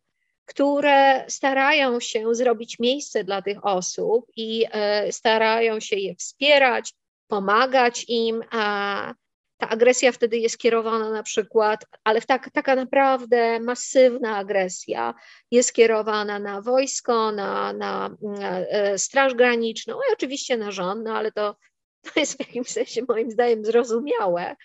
które 0.46 1.24
starają 1.28 2.00
się 2.00 2.34
zrobić 2.34 2.78
miejsce 2.78 3.24
dla 3.24 3.42
tych 3.42 3.66
osób 3.66 4.26
i 4.36 4.64
e, 4.70 5.12
starają 5.12 5.80
się 5.80 5.96
je 5.96 6.14
wspierać, 6.14 6.94
pomagać 7.28 8.04
im. 8.08 8.42
A 8.50 9.14
ta 9.58 9.68
agresja 9.68 10.12
wtedy 10.12 10.38
jest 10.38 10.58
kierowana 10.58 11.10
na 11.10 11.22
przykład, 11.22 11.84
ale 12.04 12.20
tak, 12.22 12.50
taka 12.50 12.74
naprawdę 12.74 13.60
masywna 13.60 14.36
agresja 14.36 15.14
jest 15.50 15.72
kierowana 15.72 16.38
na 16.38 16.62
wojsko, 16.62 17.32
na, 17.32 17.72
na, 17.72 18.16
na 18.22 18.58
e, 18.58 18.98
Straż 18.98 19.34
Graniczną 19.34 19.94
i 19.94 20.12
oczywiście 20.12 20.56
na 20.56 20.70
rząd, 20.70 21.04
no 21.04 21.16
ale 21.16 21.32
to, 21.32 21.56
to 22.02 22.20
jest 22.20 22.36
w 22.36 22.40
jakimś 22.40 22.68
sensie 22.68 23.02
moim 23.08 23.30
zdaniem 23.30 23.64
zrozumiałe 23.64 24.56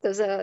to 0.00 0.14
za, 0.14 0.38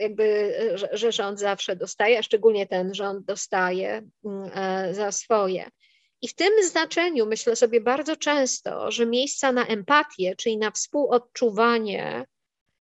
jakby, 0.00 0.54
że, 0.92 1.12
rząd 1.12 1.38
zawsze 1.38 1.76
dostaje, 1.76 2.18
a 2.18 2.22
szczególnie 2.22 2.66
ten 2.66 2.94
rząd 2.94 3.24
dostaje 3.24 4.02
mm, 4.24 4.50
e, 4.54 4.94
za 4.94 5.12
swoje. 5.12 5.70
I 6.22 6.28
w 6.28 6.34
tym 6.34 6.52
znaczeniu 6.64 7.26
myślę 7.26 7.56
sobie 7.56 7.80
bardzo 7.80 8.16
często, 8.16 8.90
że 8.90 9.06
miejsca 9.06 9.52
na 9.52 9.66
empatię, 9.66 10.36
czyli 10.36 10.58
na 10.58 10.70
współodczuwanie, 10.70 12.24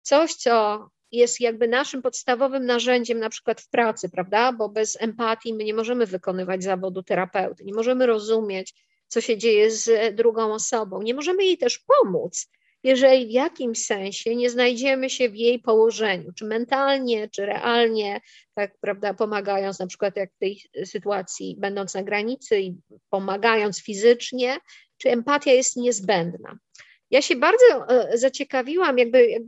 coś, 0.02 0.34
co 0.34 0.88
jest 1.12 1.40
jakby 1.40 1.68
naszym 1.68 2.02
podstawowym 2.02 2.66
narzędziem, 2.66 3.18
na 3.18 3.30
przykład 3.30 3.60
w 3.60 3.68
pracy, 3.68 4.08
prawda? 4.08 4.52
Bo 4.52 4.68
bez 4.68 4.96
empatii 5.00 5.54
my 5.54 5.64
nie 5.64 5.74
możemy 5.74 6.06
wykonywać 6.06 6.62
zawodu 6.62 7.02
terapeuty, 7.02 7.64
nie 7.64 7.74
możemy 7.74 8.06
rozumieć, 8.06 8.74
co 9.08 9.20
się 9.20 9.38
dzieje 9.38 9.70
z 9.70 10.14
drugą 10.16 10.54
osobą, 10.54 11.02
nie 11.02 11.14
możemy 11.14 11.44
jej 11.44 11.58
też 11.58 11.78
pomóc 11.78 12.48
jeżeli 12.84 13.26
w 13.26 13.30
jakimś 13.30 13.86
sensie 13.86 14.36
nie 14.36 14.50
znajdziemy 14.50 15.10
się 15.10 15.28
w 15.28 15.36
jej 15.36 15.58
położeniu, 15.58 16.32
czy 16.32 16.44
mentalnie, 16.44 17.28
czy 17.28 17.46
realnie, 17.46 18.20
tak 18.54 18.78
prawda, 18.80 19.14
pomagając 19.14 19.78
na 19.78 19.86
przykład 19.86 20.16
jak 20.16 20.32
w 20.32 20.38
tej 20.38 20.62
sytuacji, 20.84 21.56
będąc 21.58 21.94
na 21.94 22.02
granicy 22.02 22.60
i 22.60 22.76
pomagając 23.10 23.82
fizycznie, 23.82 24.58
czy 24.98 25.10
empatia 25.10 25.52
jest 25.52 25.76
niezbędna. 25.76 26.58
Ja 27.10 27.22
się 27.22 27.36
bardzo 27.36 27.88
e, 27.88 28.18
zaciekawiłam, 28.18 28.98
jakby, 28.98 29.44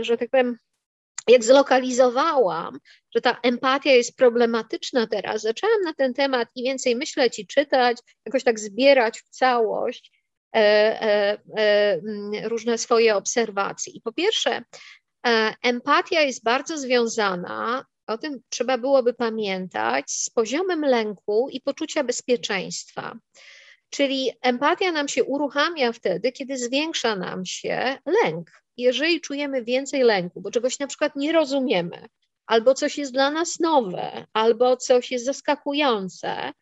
że 0.00 0.16
tak 0.16 0.30
powiem, 0.30 0.56
jak 1.28 1.44
zlokalizowałam, 1.44 2.78
że 3.14 3.20
ta 3.20 3.38
empatia 3.42 3.90
jest 3.90 4.16
problematyczna 4.16 5.06
teraz, 5.06 5.42
zaczęłam 5.42 5.82
na 5.82 5.94
ten 5.94 6.14
temat 6.14 6.48
i 6.54 6.62
więcej 6.62 6.96
myśleć 6.96 7.38
i 7.38 7.46
czytać, 7.46 7.98
jakoś 8.26 8.44
tak 8.44 8.60
zbierać 8.60 9.20
w 9.20 9.28
całość 9.28 10.17
różne 12.44 12.78
swoje 12.78 13.16
obserwacje. 13.16 13.92
I 13.92 14.00
po 14.00 14.12
pierwsze, 14.12 14.62
empatia 15.62 16.20
jest 16.20 16.44
bardzo 16.44 16.78
związana, 16.78 17.84
o 18.06 18.18
tym 18.18 18.40
trzeba 18.48 18.78
byłoby 18.78 19.14
pamiętać, 19.14 20.10
z 20.10 20.30
poziomem 20.30 20.84
lęku 20.84 21.48
i 21.52 21.60
poczucia 21.60 22.04
bezpieczeństwa. 22.04 23.16
Czyli 23.90 24.32
empatia 24.42 24.92
nam 24.92 25.08
się 25.08 25.24
uruchamia 25.24 25.92
wtedy, 25.92 26.32
kiedy 26.32 26.58
zwiększa 26.58 27.16
nam 27.16 27.44
się 27.44 27.98
lęk. 28.24 28.50
Jeżeli 28.76 29.20
czujemy 29.20 29.64
więcej 29.64 30.02
lęku, 30.02 30.40
bo 30.40 30.50
czegoś 30.50 30.78
na 30.78 30.86
przykład 30.86 31.16
nie 31.16 31.32
rozumiemy, 31.32 32.06
albo 32.46 32.74
coś 32.74 32.98
jest 32.98 33.12
dla 33.12 33.30
nas 33.30 33.60
nowe, 33.60 34.26
albo 34.32 34.76
coś 34.76 35.10
jest 35.10 35.24
zaskakujące, 35.24 36.52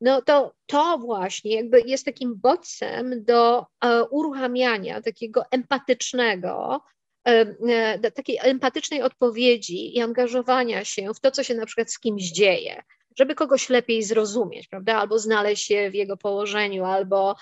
no 0.00 0.22
to 0.22 0.54
to 0.66 0.98
właśnie 0.98 1.54
jakby 1.54 1.80
jest 1.80 2.04
takim 2.04 2.40
bodźcem 2.40 3.24
do 3.24 3.66
e, 3.84 4.04
uruchamiania 4.04 5.02
takiego 5.02 5.42
empatycznego, 5.50 6.80
e, 7.28 7.56
e, 7.68 8.10
takiej 8.10 8.38
empatycznej 8.40 9.02
odpowiedzi 9.02 9.96
i 9.96 10.00
angażowania 10.00 10.84
się 10.84 11.14
w 11.14 11.20
to, 11.20 11.30
co 11.30 11.42
się 11.42 11.54
na 11.54 11.66
przykład 11.66 11.92
z 11.92 11.98
kimś 11.98 12.22
dzieje, 12.22 12.82
żeby 13.18 13.34
kogoś 13.34 13.68
lepiej 13.68 14.02
zrozumieć, 14.02 14.68
prawda? 14.68 14.96
Albo 14.96 15.18
znaleźć 15.18 15.66
się 15.66 15.90
w 15.90 15.94
jego 15.94 16.16
położeniu, 16.16 16.84
albo 16.84 17.36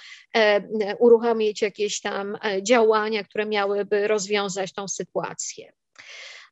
uruchomić 0.99 1.63
jakieś 1.63 2.01
tam 2.01 2.39
działania, 2.63 3.25
które 3.25 3.47
miałyby 3.47 4.09
rozwiązać 4.09 4.73
tą 4.73 4.89
sytuację. 4.89 5.73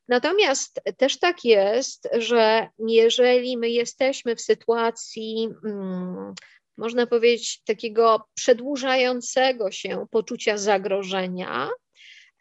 Natomiast 0.07 0.81
też 0.97 1.19
tak 1.19 1.45
jest, 1.45 2.09
że 2.11 2.67
jeżeli 2.87 3.57
my 3.57 3.69
jesteśmy 3.69 4.35
w 4.35 4.41
sytuacji, 4.41 5.49
hmm, 5.63 6.33
można 6.77 7.07
powiedzieć, 7.07 7.61
takiego 7.65 8.25
przedłużającego 8.33 9.71
się 9.71 10.05
poczucia 10.11 10.57
zagrożenia, 10.57 11.69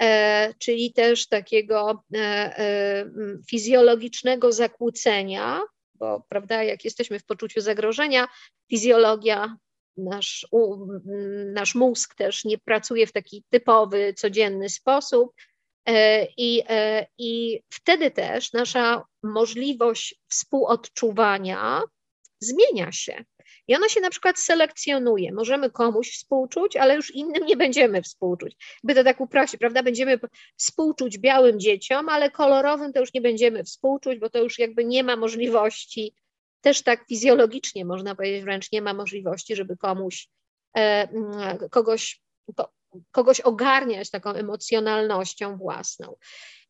e, 0.03 0.55
czyli 0.59 0.93
też 0.93 1.29
takiego 1.29 2.05
e, 2.15 2.19
e, 2.19 3.11
fizjologicznego 3.51 4.53
zakłócenia, 4.53 5.61
bo 5.95 6.23
prawda, 6.29 6.63
jak 6.63 6.85
jesteśmy 6.85 7.19
w 7.19 7.25
poczuciu 7.25 7.61
zagrożenia, 7.61 8.29
fizjologia, 8.71 9.57
nasz, 9.97 10.47
nasz 11.53 11.75
mózg 11.75 12.15
też 12.15 12.45
nie 12.45 12.59
pracuje 12.59 13.07
w 13.07 13.13
taki 13.13 13.45
typowy, 13.51 14.15
codzienny 14.15 14.69
sposób. 14.69 15.33
I, 16.37 16.63
I 17.19 17.61
wtedy 17.71 18.11
też 18.11 18.53
nasza 18.53 19.05
możliwość 19.23 20.15
współodczuwania 20.29 21.83
zmienia 22.41 22.93
się. 22.93 23.25
I 23.69 23.77
ona 23.77 23.89
się 23.89 24.01
na 24.01 24.11
przykład 24.11 24.39
selekcjonuje. 24.39 25.33
Możemy 25.33 25.71
komuś 25.71 26.13
współczuć, 26.13 26.77
ale 26.77 26.97
już 26.97 27.15
innym 27.15 27.47
nie 27.47 27.57
będziemy 27.57 28.03
współczuć. 28.03 28.57
By 28.85 28.95
to 28.95 29.05
tak 29.05 29.21
uprościć, 29.21 29.61
prawda? 29.61 29.83
Będziemy 29.83 30.19
współczuć 30.57 31.19
białym 31.19 31.61
dzieciom, 31.61 32.09
ale 32.09 32.31
kolorowym 32.31 32.93
to 32.93 33.01
już 33.01 33.15
nie 33.15 33.21
będziemy 33.21 33.65
współczuć, 33.65 34.19
bo 34.19 34.31
to 34.31 34.39
już 34.39 34.59
jakby 34.59 34.85
nie 34.85 35.05
ma 35.05 35.17
możliwości, 35.17 36.15
też 36.61 36.83
tak 36.83 37.07
fizjologicznie 37.09 37.85
można 37.85 38.15
powiedzieć 38.15 38.45
wręcz, 38.45 38.73
nie 38.73 38.83
ma 38.83 38.95
możliwości, 38.95 39.57
żeby 39.57 39.77
komuś, 39.77 40.29
e, 40.77 41.09
kogoś, 41.71 42.23
kogoś 43.11 43.41
ogarniać 43.41 44.11
taką 44.11 44.33
emocjonalnością 44.33 45.57
własną. 45.57 46.17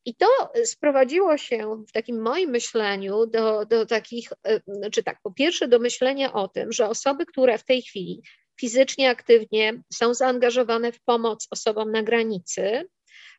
I 0.05 0.15
to 0.15 0.27
sprowadziło 0.65 1.39
się 1.39 1.85
w 1.89 1.93
takim 1.93 2.23
moim 2.23 2.51
myśleniu 2.51 3.27
do, 3.27 3.67
do 3.67 3.87
takich, 3.87 4.33
e, 4.47 4.61
znaczy 4.67 5.03
tak, 5.03 5.19
po 5.23 5.33
pierwsze 5.33 5.69
do 5.69 5.79
myślenia 5.79 6.33
o 6.33 6.49
tym, 6.49 6.73
że 6.73 6.89
osoby, 6.89 7.27
które 7.27 7.59
w 7.59 7.65
tej 7.65 7.83
chwili 7.83 8.23
fizycznie 8.61 9.11
aktywnie 9.11 9.83
są 9.95 10.15
zaangażowane 10.15 10.93
w 10.93 11.01
pomoc 11.01 11.49
osobom 11.51 11.93
na 11.93 12.03
granicy, 12.03 12.89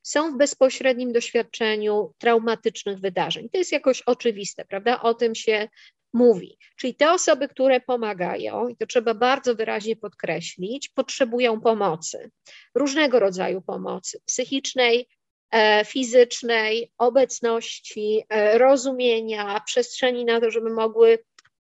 są 0.04 0.34
w 0.34 0.38
bezpośrednim 0.38 1.14
doświadczeniu 1.14 2.14
traumatycznych 2.18 3.00
wydarzeń. 3.00 3.50
To 3.50 3.58
jest 3.58 3.72
jakoś 3.72 4.02
oczywiste, 4.02 4.66
prawda? 4.66 5.02
O 5.02 5.14
tym 5.14 5.36
się 5.36 5.68
mówi. 6.14 6.58
Czyli 6.76 6.96
te 6.96 7.12
osoby, 7.12 7.48
które 7.48 7.80
pomagają, 7.80 8.68
i 8.68 8.76
to 8.76 8.86
trzeba 8.86 9.14
bardzo 9.14 9.56
wyraźnie 9.56 9.96
podkreślić, 9.96 10.90
potrzebują 10.90 11.62
pomocy, 11.62 12.32
różnego 12.76 13.20
rodzaju 13.20 13.62
pomocy 13.62 14.22
psychicznej, 14.26 15.08
E, 15.54 15.86
fizycznej, 15.86 16.92
obecności, 16.98 18.24
e, 18.30 18.58
rozumienia, 18.58 19.62
przestrzeni 19.66 20.26
na 20.26 20.42
to, 20.42 20.52
żeby 20.52 20.70
mogły, 20.70 21.20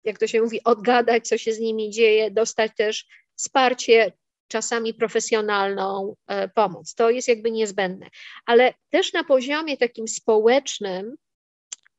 jak 0.03 0.17
to 0.17 0.27
się 0.27 0.41
mówi, 0.41 0.63
odgadać, 0.63 1.27
co 1.27 1.37
się 1.37 1.53
z 1.53 1.59
nimi 1.59 1.89
dzieje, 1.89 2.31
dostać 2.31 2.71
też 2.77 3.05
wsparcie, 3.35 4.11
czasami 4.47 4.93
profesjonalną 4.93 6.15
e, 6.27 6.47
pomoc. 6.47 6.95
To 6.95 7.09
jest 7.09 7.27
jakby 7.27 7.51
niezbędne. 7.51 8.07
Ale 8.45 8.73
też 8.89 9.13
na 9.13 9.23
poziomie 9.23 9.77
takim 9.77 10.07
społecznym, 10.07 11.15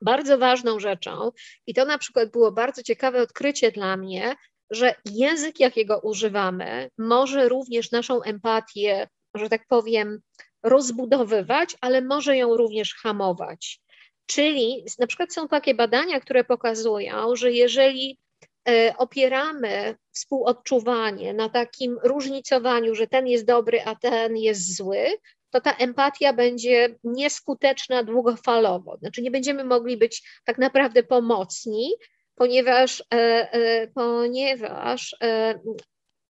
bardzo 0.01 0.39
ważną 0.39 0.81
rzeczą, 0.81 1.31
i 1.67 1.75
to 1.75 1.85
na 1.85 1.99
przykład 1.99 2.31
było 2.31 2.53
bardzo 2.53 2.83
ciekawe 2.83 3.23
odkrycie 3.23 3.73
dla 3.73 3.97
mnie, 3.97 4.37
że 4.71 4.95
język, 5.05 5.61
jakiego 5.61 6.01
używamy, 6.01 6.91
może 6.99 7.49
również 7.49 7.91
naszą 7.91 8.23
empatię, 8.23 9.09
że 9.35 9.49
tak 9.49 9.67
powiem, 9.69 10.21
rozbudowywać, 10.63 11.77
ale 11.81 12.03
może 12.03 12.37
ją 12.37 12.57
również 12.57 12.95
hamować. 12.95 13.81
Czyli 14.27 14.85
na 14.99 15.07
przykład 15.07 15.33
są 15.33 15.49
takie 15.49 15.75
badania, 15.75 16.21
które 16.21 16.45
pokazują, 16.45 17.37
że 17.37 17.53
jeżeli 17.53 18.19
e, 18.69 18.95
opieramy 18.97 19.97
współodczuwanie 20.13 21.35
na 21.35 21.49
takim 21.49 21.99
różnicowaniu, 22.03 22.95
że 22.95 23.07
ten 23.07 23.27
jest 23.27 23.45
dobry, 23.45 23.81
a 23.85 23.95
ten 23.95 24.37
jest 24.37 24.77
zły, 24.77 25.07
to 25.51 25.61
ta 25.61 25.73
empatia 25.73 26.33
będzie 26.33 26.99
nieskuteczna 27.05 28.03
długofalowo. 28.03 28.97
Znaczy 28.97 29.23
nie 29.23 29.31
będziemy 29.31 29.65
mogli 29.65 29.97
być 29.97 30.23
tak 30.45 30.59
naprawdę 30.59 31.03
pomocni, 31.03 31.93
ponieważ, 32.35 33.01
e, 33.01 33.15
e, 33.53 33.87
ponieważ 33.87 35.17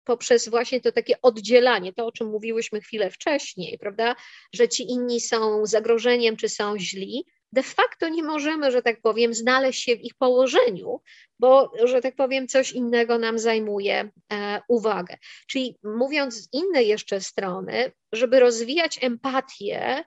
poprzez 0.04 0.50
właśnie 0.50 0.82
to 0.82 0.92
takie 0.92 1.22
oddzielanie, 1.22 1.94
to 1.94 2.06
o 2.06 2.12
czym 2.12 2.28
mówiłyśmy 2.28 2.82
chwilę 2.82 3.12
wcześniej, 3.12 3.78
prawda, 3.80 4.16
że 4.54 4.68
ci 4.68 4.92
inni 4.92 5.22
są 5.22 5.66
zagrożeniem 5.66 6.38
czy 6.38 6.50
są 6.50 6.80
źli, 6.80 7.26
de 7.52 7.64
facto 7.64 8.10
nie 8.10 8.24
możemy, 8.24 8.72
że 8.72 8.82
tak 8.82 9.02
powiem, 9.02 9.34
znaleźć 9.34 9.84
się 9.84 9.96
w 9.96 10.02
ich 10.02 10.14
położeniu, 10.16 11.02
bo, 11.40 11.72
że 11.84 12.02
tak 12.02 12.16
powiem, 12.16 12.48
coś 12.48 12.72
innego 12.72 13.18
nam 13.18 13.40
zajmuje 13.40 14.10
e, 14.34 14.62
uwagę. 14.68 15.18
Czyli 15.48 15.78
mówiąc 15.84 16.36
z 16.36 16.54
innej 16.54 16.88
jeszcze 16.88 17.22
strony, 17.22 17.92
żeby 18.12 18.40
rozwijać 18.40 19.00
empatię, 19.02 19.80
e, 19.86 20.04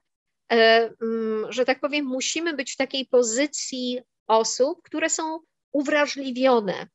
m, 0.52 0.94
mm, 1.02 1.52
że 1.52 1.64
tak 1.64 1.80
powiem, 1.80 2.06
musimy 2.06 2.54
być 2.54 2.72
w 2.72 2.76
takiej 2.76 3.06
pozycji 3.06 4.00
osób, 4.26 4.82
które 4.82 5.10
są 5.10 5.40
uwrażliwione 5.72 6.86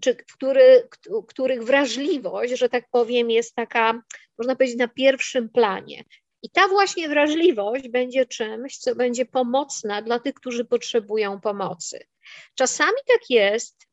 czy 0.00 0.14
który, 0.14 0.88
których 1.28 1.64
wrażliwość, 1.64 2.52
że 2.52 2.68
tak 2.68 2.84
powiem, 2.90 3.30
jest 3.30 3.54
taka, 3.54 4.02
można 4.38 4.56
powiedzieć, 4.56 4.78
na 4.78 4.88
pierwszym 4.88 5.48
planie. 5.48 6.04
I 6.42 6.50
ta 6.50 6.68
właśnie 6.68 7.08
wrażliwość 7.08 7.88
będzie 7.88 8.26
czymś, 8.26 8.78
co 8.78 8.94
będzie 8.94 9.26
pomocna 9.26 10.02
dla 10.02 10.18
tych, 10.18 10.34
którzy 10.34 10.64
potrzebują 10.64 11.40
pomocy. 11.40 12.06
Czasami 12.54 12.98
tak 13.08 13.30
jest, 13.30 13.86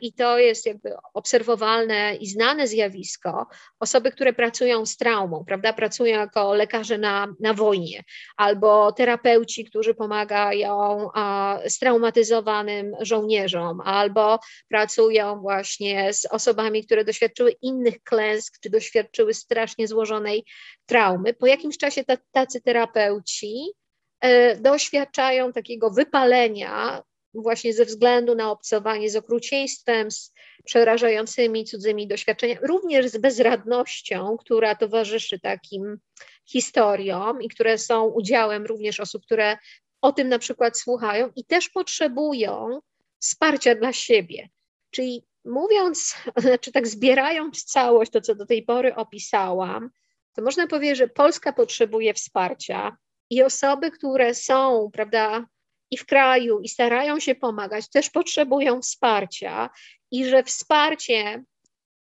i 0.00 0.12
to 0.12 0.38
jest 0.38 0.66
jakby 0.66 0.94
obserwowalne 1.14 2.16
i 2.16 2.26
znane 2.26 2.68
zjawisko, 2.68 3.46
osoby, 3.80 4.12
które 4.12 4.32
pracują 4.32 4.86
z 4.86 4.96
traumą, 4.96 5.44
prawda, 5.46 5.72
pracują 5.72 6.18
jako 6.18 6.54
lekarze 6.54 6.98
na, 6.98 7.34
na 7.40 7.54
wojnie, 7.54 8.02
albo 8.36 8.92
terapeuci, 8.92 9.64
którzy 9.64 9.94
pomagają 9.94 11.08
a, 11.14 11.58
straumatyzowanym 11.68 12.92
żołnierzom, 13.00 13.80
albo 13.80 14.38
pracują 14.68 15.40
właśnie 15.40 16.12
z 16.12 16.26
osobami, 16.26 16.86
które 16.86 17.04
doświadczyły 17.04 17.50
innych 17.62 18.02
klęsk, 18.02 18.58
czy 18.60 18.70
doświadczyły 18.70 19.34
strasznie 19.34 19.88
złożonej 19.88 20.44
traumy. 20.86 21.34
Po 21.34 21.46
jakimś 21.46 21.78
czasie 21.78 22.02
tacy 22.32 22.60
terapeuci 22.60 23.72
e, 24.20 24.56
doświadczają 24.56 25.52
takiego 25.52 25.90
wypalenia 25.90 27.02
właśnie 27.34 27.74
ze 27.74 27.84
względu 27.84 28.34
na 28.34 28.50
obcowanie 28.50 29.10
z 29.10 29.16
okrucieństwem, 29.16 30.10
z 30.10 30.32
przerażającymi 30.64 31.64
cudzymi 31.64 32.06
doświadczeniami, 32.06 32.60
również 32.62 33.06
z 33.06 33.16
bezradnością, 33.18 34.36
która 34.36 34.74
towarzyszy 34.74 35.40
takim 35.40 35.98
historiom 36.46 37.42
i 37.42 37.48
które 37.48 37.78
są 37.78 38.04
udziałem 38.04 38.66
również 38.66 39.00
osób, 39.00 39.22
które 39.22 39.58
o 40.00 40.12
tym 40.12 40.28
na 40.28 40.38
przykład 40.38 40.78
słuchają 40.78 41.30
i 41.36 41.44
też 41.44 41.68
potrzebują 41.68 42.80
wsparcia 43.18 43.74
dla 43.74 43.92
siebie. 43.92 44.48
Czyli 44.90 45.24
mówiąc, 45.44 46.14
czy 46.62 46.72
tak 46.72 46.88
zbierając 46.88 47.64
całość, 47.64 48.12
to 48.12 48.20
co 48.20 48.34
do 48.34 48.46
tej 48.46 48.62
pory 48.62 48.94
opisałam, 48.94 49.90
to 50.32 50.42
można 50.42 50.66
powiedzieć, 50.66 50.98
że 50.98 51.08
Polska 51.08 51.52
potrzebuje 51.52 52.14
wsparcia 52.14 52.96
i 53.30 53.42
osoby, 53.42 53.90
które 53.90 54.34
są, 54.34 54.90
prawda, 54.92 55.46
i 55.92 55.96
w 55.96 56.06
kraju 56.06 56.60
i 56.60 56.68
starają 56.68 57.20
się 57.20 57.34
pomagać, 57.34 57.90
też 57.90 58.10
potrzebują 58.10 58.82
wsparcia 58.82 59.70
i 60.10 60.24
że 60.24 60.42
wsparcie 60.42 61.44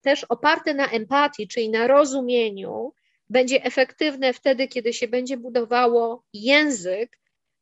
też 0.01 0.25
oparte 0.25 0.75
na 0.75 0.91
empatii, 0.91 1.49
czyli 1.49 1.71
na 1.71 1.87
rozumieniu, 1.87 2.93
będzie 3.31 3.65
efektywne 3.65 4.33
wtedy, 4.33 4.69
kiedy 4.69 4.93
się 4.93 5.09
będzie 5.09 5.37
budowało 5.37 6.25
język 6.33 7.19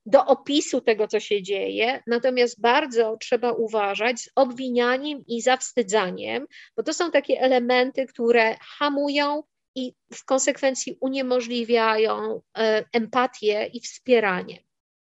do 0.07 0.27
opisu 0.27 0.81
tego, 0.81 1.09
co 1.09 1.21
się 1.21 1.43
dzieje, 1.43 2.03
natomiast 2.07 2.61
bardzo 2.61 3.17
trzeba 3.17 3.53
uważać 3.53 4.21
z 4.21 4.31
obwinianiem 4.35 5.25
i 5.27 5.43
zawstydzaniem, 5.43 6.47
bo 6.77 6.83
to 6.83 6.95
są 6.95 7.11
takie 7.11 7.41
elementy, 7.41 8.07
które 8.07 8.57
hamują 8.61 9.43
i 9.75 9.93
w 10.15 10.25
konsekwencji 10.25 10.97
uniemożliwiają 11.01 12.41
e, 12.59 12.85
empatię 12.93 13.71
i 13.73 13.81
wspieranie. 13.81 14.70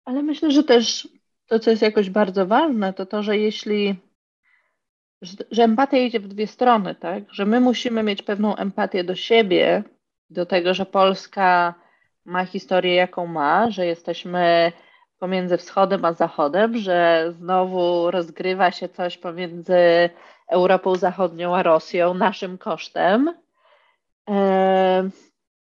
Ale 0.09 0.23
myślę, 0.23 0.51
że 0.51 0.63
też 0.63 1.07
to, 1.47 1.59
co 1.59 1.69
jest 1.69 1.81
jakoś 1.81 2.09
bardzo 2.09 2.45
ważne, 2.45 2.93
to 2.93 3.05
to, 3.05 3.23
że 3.23 3.37
jeśli, 3.37 3.95
że, 5.21 5.33
że 5.51 5.63
empatia 5.63 5.97
idzie 5.97 6.19
w 6.19 6.27
dwie 6.27 6.47
strony, 6.47 6.95
tak? 6.95 7.23
Że 7.31 7.45
my 7.45 7.59
musimy 7.59 8.03
mieć 8.03 8.23
pewną 8.23 8.55
empatię 8.55 9.03
do 9.03 9.15
siebie, 9.15 9.83
do 10.29 10.45
tego, 10.45 10.73
że 10.73 10.85
Polska 10.85 11.73
ma 12.25 12.45
historię, 12.45 12.95
jaką 12.95 13.27
ma, 13.27 13.71
że 13.71 13.85
jesteśmy 13.85 14.71
pomiędzy 15.19 15.57
wschodem 15.57 16.05
a 16.05 16.13
zachodem, 16.13 16.77
że 16.77 17.27
znowu 17.31 18.11
rozgrywa 18.11 18.71
się 18.71 18.89
coś 18.89 19.17
pomiędzy 19.17 20.09
Europą 20.47 20.95
Zachodnią 20.95 21.55
a 21.55 21.63
Rosją 21.63 22.13
naszym 22.13 22.57
kosztem. 22.57 23.33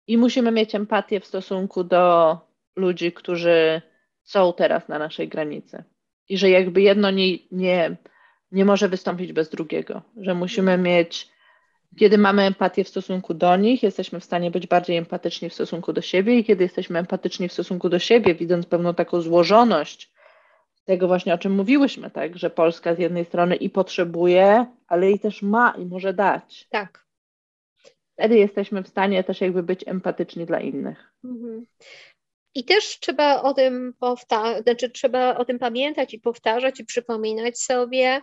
I 0.06 0.18
musimy 0.18 0.50
mieć 0.50 0.74
empatię 0.74 1.20
w 1.20 1.26
stosunku 1.26 1.84
do 1.84 2.38
ludzi, 2.76 3.12
którzy 3.12 3.82
są 4.32 4.52
teraz 4.52 4.88
na 4.88 4.98
naszej 4.98 5.28
granicy. 5.28 5.84
I 6.28 6.38
że 6.38 6.50
jakby 6.50 6.82
jedno 6.82 7.10
nie, 7.10 7.38
nie, 7.52 7.96
nie 8.52 8.64
może 8.64 8.88
wystąpić 8.88 9.32
bez 9.32 9.50
drugiego, 9.50 10.02
że 10.16 10.34
musimy 10.34 10.78
mieć, 10.78 11.28
kiedy 11.98 12.18
mamy 12.18 12.42
empatię 12.42 12.84
w 12.84 12.88
stosunku 12.88 13.34
do 13.34 13.56
nich, 13.56 13.82
jesteśmy 13.82 14.20
w 14.20 14.24
stanie 14.24 14.50
być 14.50 14.66
bardziej 14.66 14.96
empatyczni 14.96 15.48
w 15.50 15.54
stosunku 15.54 15.92
do 15.92 16.00
siebie, 16.00 16.38
i 16.38 16.44
kiedy 16.44 16.64
jesteśmy 16.64 16.98
empatyczni 16.98 17.48
w 17.48 17.52
stosunku 17.52 17.88
do 17.88 17.98
siebie, 17.98 18.34
widząc 18.34 18.66
pewną 18.66 18.94
taką 18.94 19.20
złożoność 19.20 20.12
tego 20.84 21.06
właśnie, 21.06 21.34
o 21.34 21.38
czym 21.38 21.52
mówiłyśmy, 21.52 22.10
tak, 22.10 22.38
że 22.38 22.50
Polska 22.50 22.94
z 22.94 22.98
jednej 22.98 23.24
strony 23.24 23.56
i 23.56 23.70
potrzebuje, 23.70 24.66
ale 24.86 25.10
i 25.10 25.18
też 25.18 25.42
ma 25.42 25.74
i 25.78 25.86
może 25.86 26.14
dać. 26.14 26.66
Tak. 26.70 27.06
Wtedy 28.12 28.38
jesteśmy 28.38 28.82
w 28.82 28.88
stanie 28.88 29.24
też 29.24 29.40
jakby 29.40 29.62
być 29.62 29.88
empatyczni 29.88 30.46
dla 30.46 30.60
innych. 30.60 31.12
Mhm. 31.24 31.66
I 32.54 32.64
też 32.64 33.00
trzeba 33.00 33.42
o 33.42 33.54
tym 33.54 33.94
powtarzać, 33.98 34.62
znaczy 34.62 34.90
trzeba 34.90 35.36
o 35.36 35.44
tym 35.44 35.58
pamiętać 35.58 36.14
i 36.14 36.20
powtarzać 36.20 36.80
i 36.80 36.84
przypominać 36.84 37.58
sobie, 37.58 38.22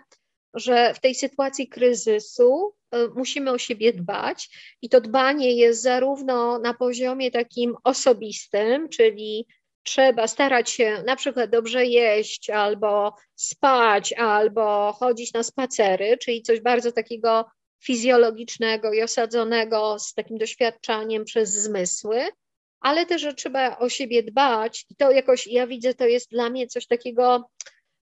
że 0.53 0.93
w 0.93 0.99
tej 0.99 1.15
sytuacji 1.15 1.67
kryzysu 1.67 2.73
e, 2.91 3.07
musimy 3.15 3.51
o 3.51 3.57
siebie 3.57 3.93
dbać 3.93 4.49
i 4.81 4.89
to 4.89 5.01
dbanie 5.01 5.55
jest 5.55 5.81
zarówno 5.81 6.59
na 6.59 6.73
poziomie 6.73 7.31
takim 7.31 7.75
osobistym, 7.83 8.89
czyli 8.89 9.47
trzeba 9.83 10.27
starać 10.27 10.69
się 10.69 11.03
na 11.05 11.15
przykład 11.15 11.49
dobrze 11.49 11.85
jeść, 11.85 12.49
albo 12.49 13.15
spać, 13.35 14.13
albo 14.13 14.93
chodzić 14.99 15.33
na 15.33 15.43
spacery, 15.43 16.17
czyli 16.17 16.41
coś 16.41 16.61
bardzo 16.61 16.91
takiego 16.91 17.45
fizjologicznego 17.83 18.93
i 18.93 19.01
osadzonego 19.01 19.99
z 19.99 20.13
takim 20.13 20.37
doświadczaniem 20.37 21.25
przez 21.25 21.53
zmysły, 21.53 22.25
ale 22.79 23.05
też, 23.05 23.21
że 23.21 23.33
trzeba 23.33 23.77
o 23.77 23.89
siebie 23.89 24.23
dbać 24.23 24.85
i 24.89 24.95
to 24.95 25.11
jakoś, 25.11 25.47
ja 25.47 25.67
widzę, 25.67 25.93
to 25.93 26.07
jest 26.07 26.29
dla 26.31 26.49
mnie 26.49 26.67
coś 26.67 26.87
takiego, 26.87 27.49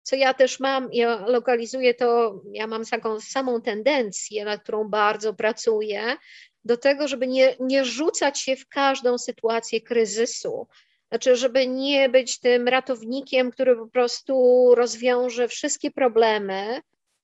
co 0.03 0.15
ja 0.15 0.33
też 0.33 0.59
mam, 0.59 0.89
ja 0.93 1.25
lokalizuję 1.27 1.93
to, 1.93 2.41
ja 2.51 2.67
mam 2.67 2.85
taką 2.85 3.19
samą 3.19 3.61
tendencję, 3.61 4.45
nad 4.45 4.63
którą 4.63 4.89
bardzo 4.89 5.33
pracuję, 5.33 6.17
do 6.65 6.77
tego, 6.77 7.07
żeby 7.07 7.27
nie, 7.27 7.55
nie 7.59 7.85
rzucać 7.85 8.39
się 8.39 8.55
w 8.55 8.67
każdą 8.67 9.17
sytuację 9.17 9.81
kryzysu, 9.81 10.67
znaczy, 11.09 11.35
żeby 11.35 11.67
nie 11.67 12.09
być 12.09 12.39
tym 12.39 12.67
ratownikiem, 12.67 13.51
który 13.51 13.75
po 13.75 13.87
prostu 13.87 14.65
rozwiąże 14.75 15.47
wszystkie 15.47 15.91
problemy, 15.91 16.81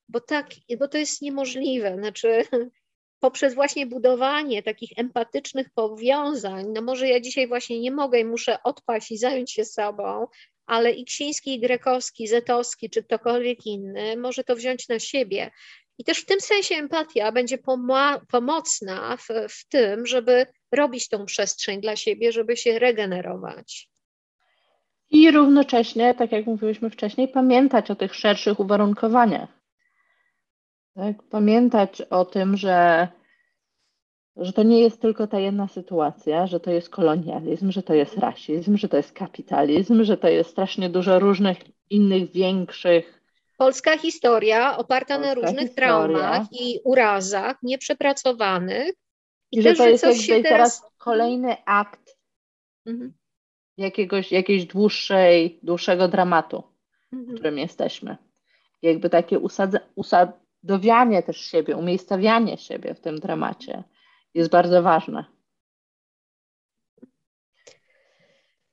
bo 0.10 0.20
tak, 0.20 0.48
bo 0.80 0.88
to 0.88 0.98
jest 0.98 1.22
niemożliwe. 1.22 1.96
Znaczy, 1.98 2.44
poprzez 3.24 3.56
właśnie 3.56 3.86
budowanie 3.86 4.64
takich 4.64 4.90
empatycznych 4.98 5.70
powiązań, 5.76 6.66
no 6.74 6.82
może 6.82 7.08
ja 7.08 7.20
dzisiaj 7.20 7.48
właśnie 7.48 7.80
nie 7.80 7.92
mogę 7.92 8.20
i 8.20 8.26
muszę 8.26 8.64
odpaść 8.64 9.12
i 9.12 9.18
zająć 9.18 9.52
się 9.52 9.66
sobą, 9.66 10.28
ale 10.66 10.92
i 10.92 11.06
Ksiński, 11.06 11.56
i 11.56 11.60
Grekowski, 11.60 12.28
Zetowski, 12.28 12.90
czy 12.90 13.04
ktokolwiek 13.04 13.66
inny 13.66 14.18
może 14.18 14.44
to 14.44 14.56
wziąć 14.56 14.90
na 14.90 15.00
siebie. 15.00 15.52
I 15.98 16.04
też 16.04 16.18
w 16.18 16.26
tym 16.26 16.42
sensie 16.42 16.76
empatia 16.76 17.32
będzie 17.32 17.58
pomocna 18.32 19.18
w, 19.18 19.28
w 19.50 19.68
tym, 19.70 20.06
żeby 20.06 20.46
robić 20.72 21.10
tą 21.10 21.26
przestrzeń 21.26 21.82
dla 21.82 21.96
siebie, 21.96 22.32
żeby 22.32 22.58
się 22.58 22.80
regenerować. 22.80 23.90
I 25.12 25.32
równocześnie, 25.32 26.16
tak 26.16 26.32
jak 26.32 26.46
mówiłyśmy 26.46 26.90
wcześniej, 26.90 27.28
pamiętać 27.28 27.92
o 27.92 27.96
tych 27.96 28.16
szerszych 28.16 28.60
uwarunkowaniach. 28.60 29.63
Tak? 30.96 31.24
Pamiętać 31.24 32.02
o 32.02 32.26
tym, 32.26 32.58
że, 32.58 33.08
że 34.36 34.54
to 34.54 34.64
nie 34.64 34.80
jest 34.80 35.02
tylko 35.02 35.28
ta 35.28 35.40
jedna 35.40 35.68
sytuacja, 35.68 36.48
że 36.48 36.60
to 36.60 36.72
jest 36.72 36.90
kolonializm, 36.90 37.72
że 37.72 37.84
to 37.84 37.94
jest 37.94 38.18
rasizm, 38.18 38.78
że 38.78 38.90
to 38.90 38.98
jest 38.98 39.12
kapitalizm, 39.12 40.04
że 40.04 40.18
to 40.18 40.28
jest 40.28 40.50
strasznie 40.50 40.90
dużo 40.90 41.20
różnych 41.20 41.58
innych 41.90 42.32
większych 42.32 43.24
Polska 43.58 43.98
historia 43.98 44.78
oparta 44.78 45.16
Polska 45.16 45.28
na 45.28 45.34
różnych 45.34 45.68
historia. 45.68 45.88
traumach 45.88 46.48
i 46.52 46.80
urazach 46.84 47.64
nieprzepracowanych. 47.64 48.94
I, 49.52 49.60
I 49.60 49.62
że 49.62 49.70
też, 49.70 49.78
to 49.78 49.88
jest 49.88 50.04
jakby 50.04 50.50
teraz... 50.50 50.80
teraz 50.82 50.92
kolejny 50.98 51.56
akt 51.66 52.18
mhm. 52.86 53.14
jakiegoś, 53.78 54.32
jakiejś 54.32 54.66
dłuższej, 54.66 55.60
dłuższego 55.64 56.08
dramatu, 56.08 56.64
mhm. 57.14 57.32
w 57.32 57.34
którym 57.34 57.58
jesteśmy. 57.58 58.18
Jakby 58.82 59.10
takie 59.10 59.40
usadze, 59.40 59.80
usadowianie 60.64 61.24
też 61.24 61.38
siebie, 61.38 61.78
umiejscawianie 61.78 62.58
siebie 62.58 62.94
w 62.94 63.00
tym 63.00 63.20
dramacie 63.20 63.84
jest 64.34 64.50
bardzo 64.50 64.84
ważne. 64.84 65.26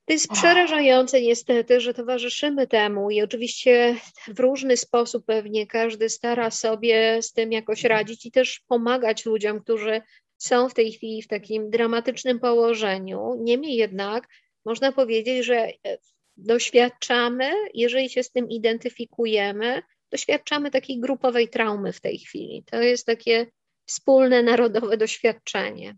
To 0.05 0.15
jest 0.15 0.31
przerażające 0.33 1.21
niestety, 1.21 1.81
że 1.81 1.95
towarzyszymy 1.95 2.67
temu 2.67 3.11
i 3.11 3.23
oczywiście 3.23 3.97
w 4.29 4.41
różny 4.41 4.77
sposób 4.77 5.27
pewnie 5.27 5.67
każdy 5.67 6.09
stara 6.09 6.51
sobie 6.51 7.23
z 7.23 7.33
tym 7.33 7.53
jakoś 7.53 7.85
radzić 7.85 8.27
i 8.27 8.31
też 8.31 8.61
pomagać 8.69 9.27
ludziom, 9.27 9.61
którzy 9.61 10.03
są 10.39 10.69
w 10.69 10.75
tej 10.75 10.93
chwili 10.93 11.23
w 11.23 11.29
takim 11.29 11.71
dramatycznym 11.71 12.41
położeniu. 12.41 13.37
Niemniej 13.39 13.77
jednak 13.77 14.29
można 14.65 14.93
powiedzieć, 14.93 15.45
że 15.45 15.57
e, 15.57 15.99
doświadczamy, 16.37 17.51
jeżeli 17.75 18.11
się 18.11 18.23
z 18.23 18.31
tym 18.31 18.49
identyfikujemy, 18.49 19.83
doświadczamy 20.11 20.71
takiej 20.71 21.01
grupowej 21.01 21.49
traumy 21.49 21.93
w 21.93 22.01
tej 22.01 22.19
chwili. 22.19 22.65
To 22.71 22.83
jest 22.83 23.07
takie 23.07 23.47
wspólne 23.87 24.43
narodowe 24.43 24.97
doświadczenie. 24.97 25.97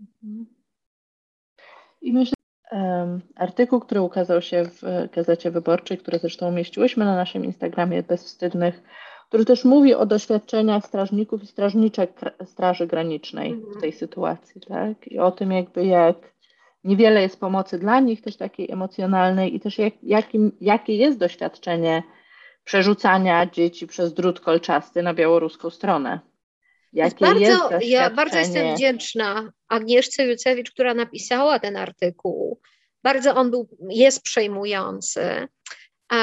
Mhm. 0.00 0.46
I 2.00 2.12
myślę, 2.12 2.34
artykuł, 3.36 3.80
który 3.80 4.00
ukazał 4.00 4.42
się 4.42 4.64
w 4.64 4.82
Gazecie 5.12 5.50
Wyborczej, 5.50 5.98
który 5.98 6.18
zresztą 6.18 6.48
umieściłyśmy 6.48 7.04
na 7.04 7.16
naszym 7.16 7.44
Instagramie 7.44 8.02
Bezwstydnych, 8.02 8.82
który 9.28 9.44
też 9.44 9.64
mówi 9.64 9.94
o 9.94 10.06
doświadczeniach 10.06 10.86
strażników 10.86 11.42
i 11.42 11.46
strażniczek 11.46 12.20
Straży 12.44 12.86
Granicznej 12.86 13.54
w 13.54 13.58
mhm. 13.58 13.80
tej 13.80 13.92
sytuacji, 13.92 14.60
tak? 14.60 15.08
I 15.08 15.18
o 15.18 15.30
tym 15.30 15.52
jakby 15.52 15.86
jak 15.86 16.34
niewiele 16.84 17.22
jest 17.22 17.40
pomocy 17.40 17.78
dla 17.78 18.00
nich, 18.00 18.22
też 18.22 18.36
takiej 18.36 18.70
emocjonalnej 18.70 19.54
i 19.54 19.60
też 19.60 19.78
jak, 19.78 19.94
jakim, 20.02 20.52
jakie 20.60 20.96
jest 20.96 21.18
doświadczenie 21.18 22.02
przerzucania 22.68 23.46
dzieci 23.46 23.86
przez 23.86 24.14
drut 24.14 24.40
kolczasty 24.40 25.02
na 25.02 25.14
białoruską 25.14 25.70
stronę. 25.70 26.20
Jakie 26.92 27.24
bardzo, 27.26 27.70
jest 27.70 27.86
ja 27.86 28.10
bardzo 28.10 28.38
jestem 28.38 28.74
wdzięczna 28.74 29.52
Agnieszce 29.68 30.26
Jucewicz, 30.26 30.70
która 30.70 30.94
napisała 30.94 31.58
ten 31.58 31.76
artykuł. 31.76 32.60
Bardzo 33.02 33.34
on 33.34 33.50
był, 33.50 33.68
jest 33.90 34.22
przejmujący 34.22 35.20
y, 36.12 36.16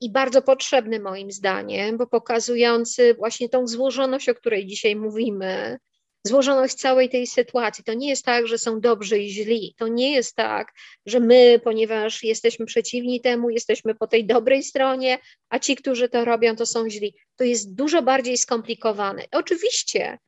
i 0.00 0.10
bardzo 0.12 0.42
potrzebny 0.42 1.00
moim 1.00 1.30
zdaniem, 1.30 1.98
bo 1.98 2.06
pokazujący 2.06 3.14
właśnie 3.14 3.48
tą 3.48 3.66
złożoność, 3.66 4.28
o 4.28 4.34
której 4.34 4.66
dzisiaj 4.66 4.96
mówimy, 4.96 5.78
złożoność 6.26 6.74
całej 6.74 7.08
tej 7.08 7.26
sytuacji. 7.26 7.84
To 7.84 7.94
nie 7.94 8.08
jest 8.08 8.24
tak, 8.24 8.46
że 8.46 8.58
są 8.58 8.80
dobrzy 8.80 9.18
i 9.18 9.30
źli. 9.30 9.74
To 9.78 9.88
nie 9.88 10.12
jest 10.12 10.36
tak, 10.36 10.72
że 11.06 11.20
my, 11.20 11.60
ponieważ 11.64 12.24
jesteśmy 12.24 12.66
przeciwni 12.66 13.20
temu, 13.20 13.50
jesteśmy 13.50 13.94
po 13.94 14.06
tej 14.06 14.26
dobrej 14.26 14.62
stronie, 14.62 15.18
a 15.48 15.58
ci, 15.58 15.76
którzy 15.76 16.08
to 16.08 16.24
robią, 16.24 16.56
to 16.56 16.66
są 16.66 16.90
źli. 16.90 17.14
To 17.36 17.44
jest 17.44 17.74
dużo 17.74 18.02
bardziej 18.02 18.38
skomplikowane. 18.38 19.22
Oczywiście, 19.32 20.18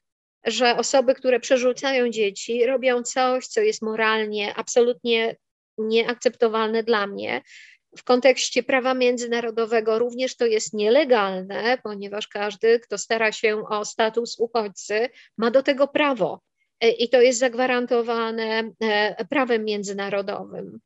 że 0.44 0.76
osoby, 0.76 1.14
które 1.14 1.40
przerzucają 1.40 2.10
dzieci, 2.10 2.66
robią 2.66 3.02
coś, 3.02 3.46
co 3.46 3.60
jest 3.60 3.82
moralnie 3.82 4.54
absolutnie 4.54 5.36
nieakceptowalne 5.78 6.82
dla 6.82 7.06
mnie, 7.06 7.42
w 7.96 8.04
kontekście 8.04 8.62
prawa 8.62 8.94
międzynarodowego 8.94 9.98
również 9.98 10.36
to 10.36 10.46
jest 10.46 10.74
nielegalne, 10.74 11.78
ponieważ 11.82 12.28
każdy, 12.28 12.80
kto 12.80 12.98
stara 12.98 13.32
się 13.32 13.68
o 13.68 13.84
status 13.84 14.38
uchodźcy, 14.38 15.08
ma 15.38 15.50
do 15.50 15.62
tego 15.62 15.88
prawo 15.88 16.40
e, 16.80 16.90
i 16.90 17.08
to 17.08 17.20
jest 17.20 17.38
zagwarantowane 17.38 18.72
e, 18.80 19.24
prawem 19.24 19.64
międzynarodowym. 19.64 20.80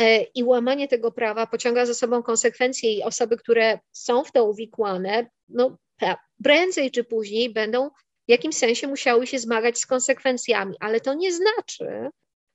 E, 0.00 0.22
I 0.22 0.44
łamanie 0.44 0.88
tego 0.88 1.12
prawa 1.12 1.46
pociąga 1.46 1.86
za 1.86 1.94
sobą 1.94 2.22
konsekwencje 2.22 2.92
i 2.92 3.02
osoby, 3.02 3.36
które 3.36 3.78
są 3.92 4.24
w 4.24 4.32
to 4.32 4.44
uwikłane, 4.44 5.30
no, 5.48 5.78
prędzej 6.44 6.90
czy 6.90 7.04
później 7.04 7.52
będą 7.52 7.90
w 8.28 8.30
jakimś 8.30 8.56
sensie 8.56 8.86
musiały 8.86 9.26
się 9.26 9.38
zmagać 9.38 9.78
z 9.78 9.86
konsekwencjami, 9.86 10.74
ale 10.80 11.00
to 11.00 11.14
nie 11.14 11.32
znaczy, 11.32 12.10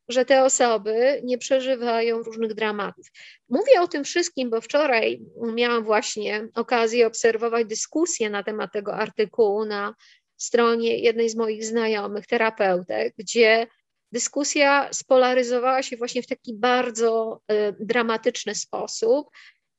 że 0.10 0.26
te 0.26 0.44
osoby 0.44 1.22
nie 1.24 1.38
przeżywają 1.38 2.24
różnych 2.24 2.54
dramatów. 2.54 3.08
Mówię 3.50 3.82
o 3.82 3.88
tym 3.88 4.04
wszystkim, 4.04 4.50
bo 4.50 4.62
wczoraj 4.62 5.22
miałam 5.54 5.84
właśnie 5.84 6.48
okazję 6.56 7.08
obserwować 7.08 7.68
dyskusję 7.68 8.30
na 8.30 8.44
temat 8.44 8.72
tego 8.74 8.94
artykułu 8.94 9.66
na 9.66 9.96
stronie 10.38 10.98
jednej 10.98 11.30
z 11.30 11.36
moich 11.36 11.66
znajomych, 11.66 12.28
terapeutek, 12.28 13.14
gdzie 13.18 13.68
dyskusja 14.12 14.90
spolaryzowała 14.94 15.84
się 15.84 15.98
właśnie 15.98 16.22
w 16.22 16.28
taki 16.28 16.54
bardzo 16.54 17.42
y, 17.52 17.76
dramatyczny 17.80 18.56
sposób 18.56 19.28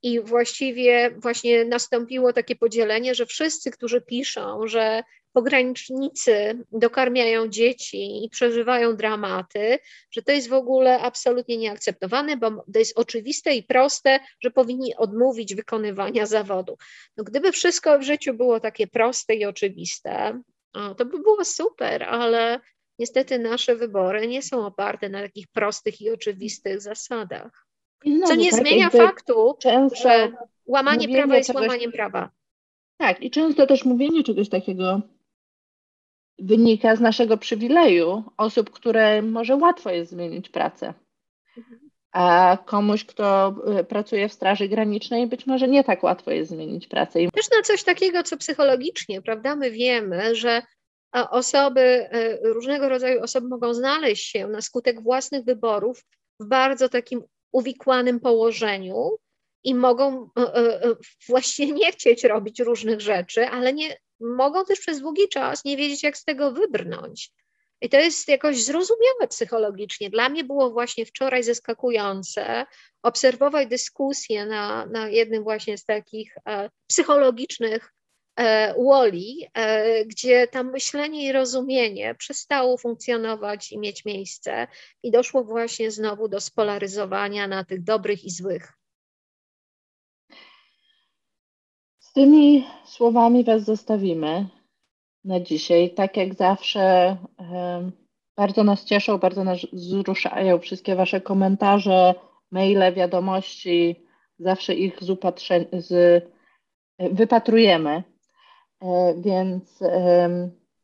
i 0.02 0.20
właściwie 0.20 1.10
właśnie 1.16 1.64
nastąpiło 1.64 2.32
takie 2.32 2.56
podzielenie, 2.56 3.14
że 3.14 3.26
wszyscy, 3.26 3.70
którzy 3.70 4.00
piszą, 4.00 4.66
że 4.66 5.02
pogranicznicy 5.32 6.64
dokarmiają 6.72 7.48
dzieci 7.48 8.24
i 8.24 8.28
przeżywają 8.30 8.96
dramaty, 8.96 9.78
że 10.10 10.22
to 10.22 10.32
jest 10.32 10.48
w 10.48 10.52
ogóle 10.52 11.00
absolutnie 11.00 11.56
nieakceptowane, 11.56 12.36
bo 12.36 12.50
to 12.50 12.78
jest 12.78 12.98
oczywiste 12.98 13.54
i 13.54 13.62
proste, 13.62 14.20
że 14.40 14.50
powinni 14.50 14.96
odmówić 14.96 15.54
wykonywania 15.54 16.26
zawodu. 16.36 16.76
No, 17.16 17.24
gdyby 17.24 17.52
wszystko 17.52 17.98
w 17.98 18.02
życiu 18.02 18.34
było 18.34 18.60
takie 18.60 18.86
proste 18.86 19.34
i 19.34 19.44
oczywiste, 19.44 20.42
to 20.72 21.04
by 21.04 21.18
było 21.18 21.44
super, 21.44 22.02
ale 22.02 22.60
niestety 22.98 23.38
nasze 23.38 23.76
wybory 23.76 24.28
nie 24.28 24.42
są 24.42 24.66
oparte 24.66 25.08
na 25.08 25.22
takich 25.22 25.46
prostych 25.48 26.00
i 26.00 26.10
oczywistych 26.10 26.80
zasadach. 26.80 27.66
Co 28.26 28.34
nie 28.34 28.50
tak 28.50 28.60
zmienia 28.60 28.90
faktu, 28.90 29.56
że 30.02 30.32
łamanie 30.66 31.08
prawa 31.08 31.36
jest 31.36 31.46
czegoś, 31.46 31.62
łamaniem 31.62 31.92
prawa. 31.92 32.30
Tak, 32.96 33.22
i 33.22 33.30
często 33.30 33.66
też 33.66 33.84
mówienie 33.84 34.24
czegoś 34.24 34.48
takiego 34.48 35.02
wynika 36.38 36.96
z 36.96 37.00
naszego 37.00 37.36
przywileju 37.36 38.24
osób, 38.36 38.70
które 38.70 39.22
może 39.22 39.56
łatwo 39.56 39.90
jest 39.90 40.10
zmienić 40.10 40.48
pracę. 40.48 40.94
A 42.12 42.58
komuś, 42.66 43.04
kto 43.04 43.54
y, 43.80 43.84
pracuje 43.84 44.28
w 44.28 44.32
Straży 44.32 44.68
Granicznej, 44.68 45.26
być 45.26 45.46
może 45.46 45.68
nie 45.68 45.84
tak 45.84 46.02
łatwo 46.02 46.30
jest 46.30 46.50
zmienić 46.50 46.86
pracę. 46.86 47.18
Też 47.34 47.50
na 47.50 47.62
coś 47.62 47.84
takiego, 47.84 48.22
co 48.22 48.36
psychologicznie, 48.36 49.22
prawda, 49.22 49.56
my 49.56 49.70
wiemy, 49.70 50.34
że 50.34 50.62
osoby, 51.12 51.80
y, 52.14 52.38
różnego 52.42 52.88
rodzaju 52.88 53.22
osoby 53.22 53.48
mogą 53.48 53.74
znaleźć 53.74 54.30
się 54.30 54.46
na 54.46 54.60
skutek 54.60 55.02
własnych 55.02 55.44
wyborów 55.44 56.04
w 56.40 56.46
bardzo 56.46 56.88
takim 56.88 57.22
uwikłanym 57.52 58.20
położeniu 58.20 59.18
i 59.64 59.74
mogą 59.74 60.30
e, 60.38 60.54
e, 60.54 60.82
e, 60.82 60.94
właściwie 61.28 61.72
nie 61.72 61.92
chcieć 61.92 62.24
robić 62.24 62.60
różnych 62.60 63.00
rzeczy, 63.00 63.48
ale 63.48 63.72
nie, 63.72 63.96
mogą 64.20 64.64
też 64.64 64.80
przez 64.80 65.00
długi 65.00 65.28
czas 65.28 65.64
nie 65.64 65.76
wiedzieć, 65.76 66.02
jak 66.02 66.18
z 66.18 66.24
tego 66.24 66.52
wybrnąć. 66.52 67.32
I 67.80 67.88
to 67.88 67.96
jest 67.96 68.28
jakoś 68.28 68.64
zrozumiałe 68.64 69.28
psychologicznie. 69.28 70.10
Dla 70.10 70.28
mnie 70.28 70.44
było 70.44 70.70
właśnie 70.70 71.06
wczoraj 71.06 71.42
zaskakujące 71.42 72.66
obserwować 73.02 73.68
dyskusję 73.68 74.46
na, 74.46 74.86
na 74.86 75.08
jednym 75.08 75.42
właśnie 75.42 75.78
z 75.78 75.84
takich 75.84 76.36
e, 76.48 76.70
psychologicznych 76.86 77.92
e, 78.36 78.74
woli, 78.74 79.46
e, 79.54 80.04
gdzie 80.04 80.48
tam 80.48 80.70
myślenie 80.70 81.26
i 81.26 81.32
rozumienie 81.32 82.14
przestało 82.14 82.78
funkcjonować 82.78 83.72
i 83.72 83.78
mieć 83.78 84.04
miejsce 84.04 84.66
i 85.02 85.10
doszło 85.10 85.44
właśnie 85.44 85.90
znowu 85.90 86.28
do 86.28 86.40
spolaryzowania 86.40 87.48
na 87.48 87.64
tych 87.64 87.84
dobrych 87.84 88.24
i 88.24 88.30
złych. 88.30 88.77
Z 92.08 92.12
tymi 92.12 92.64
słowami 92.84 93.44
Was 93.44 93.64
zostawimy 93.64 94.46
na 95.24 95.40
dzisiaj. 95.40 95.90
Tak 95.90 96.16
jak 96.16 96.34
zawsze, 96.34 97.16
bardzo 98.36 98.64
nas 98.64 98.84
cieszą, 98.84 99.18
bardzo 99.18 99.44
nas 99.44 99.58
wzruszają 99.72 100.58
wszystkie 100.58 100.96
Wasze 100.96 101.20
komentarze, 101.20 102.14
maile, 102.50 102.94
wiadomości. 102.94 104.06
Zawsze 104.38 104.74
ich 104.74 104.98
z, 105.00 105.20
z 105.72 106.24
wypatrujemy. 106.98 108.02
E, 108.82 109.14
więc 109.18 109.78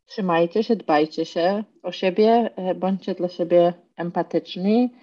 trzymajcie 0.06 0.62
się, 0.62 0.76
dbajcie 0.76 1.24
się 1.24 1.64
o 1.82 1.92
siebie, 1.92 2.50
e, 2.56 2.74
bądźcie 2.74 3.14
dla 3.14 3.28
siebie 3.28 3.72
empatyczni 3.96 4.94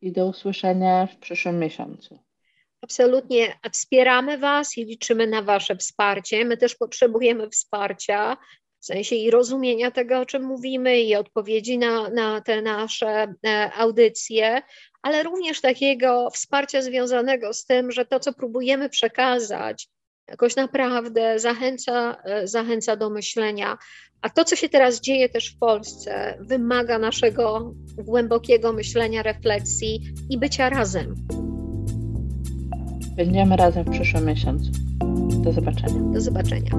i 0.00 0.12
do 0.12 0.26
usłyszenia 0.26 1.06
w 1.06 1.16
przyszłym 1.16 1.58
miesiącu. 1.58 2.27
Absolutnie 2.82 3.58
wspieramy 3.72 4.38
Was 4.38 4.78
i 4.78 4.84
liczymy 4.84 5.26
na 5.26 5.42
Wasze 5.42 5.76
wsparcie. 5.76 6.44
My 6.44 6.56
też 6.56 6.74
potrzebujemy 6.74 7.50
wsparcia, 7.50 8.36
w 8.80 8.84
sensie 8.84 9.16
i 9.16 9.30
rozumienia 9.30 9.90
tego, 9.90 10.20
o 10.20 10.26
czym 10.26 10.42
mówimy, 10.42 11.00
i 11.00 11.16
odpowiedzi 11.16 11.78
na, 11.78 12.08
na 12.10 12.40
te 12.40 12.62
nasze 12.62 13.34
e, 13.46 13.72
audycje, 13.72 14.62
ale 15.02 15.22
również 15.22 15.60
takiego 15.60 16.30
wsparcia 16.30 16.82
związanego 16.82 17.52
z 17.52 17.64
tym, 17.64 17.92
że 17.92 18.04
to, 18.04 18.20
co 18.20 18.32
próbujemy 18.32 18.88
przekazać, 18.88 19.88
jakoś 20.28 20.56
naprawdę 20.56 21.38
zachęca, 21.38 22.22
e, 22.24 22.46
zachęca 22.46 22.96
do 22.96 23.10
myślenia. 23.10 23.78
A 24.22 24.30
to, 24.30 24.44
co 24.44 24.56
się 24.56 24.68
teraz 24.68 25.00
dzieje 25.00 25.28
też 25.28 25.54
w 25.54 25.58
Polsce, 25.58 26.38
wymaga 26.40 26.98
naszego 26.98 27.74
głębokiego 27.96 28.72
myślenia, 28.72 29.22
refleksji 29.22 30.00
i 30.30 30.38
bycia 30.38 30.70
razem. 30.70 31.14
Będziemy 33.18 33.56
razem 33.56 33.84
w 33.84 33.90
przyszłym 33.90 34.26
miesiącu. 34.26 34.70
Do 35.42 35.52
zobaczenia. 35.52 36.12
Do 36.12 36.20
zobaczenia. 36.20 36.70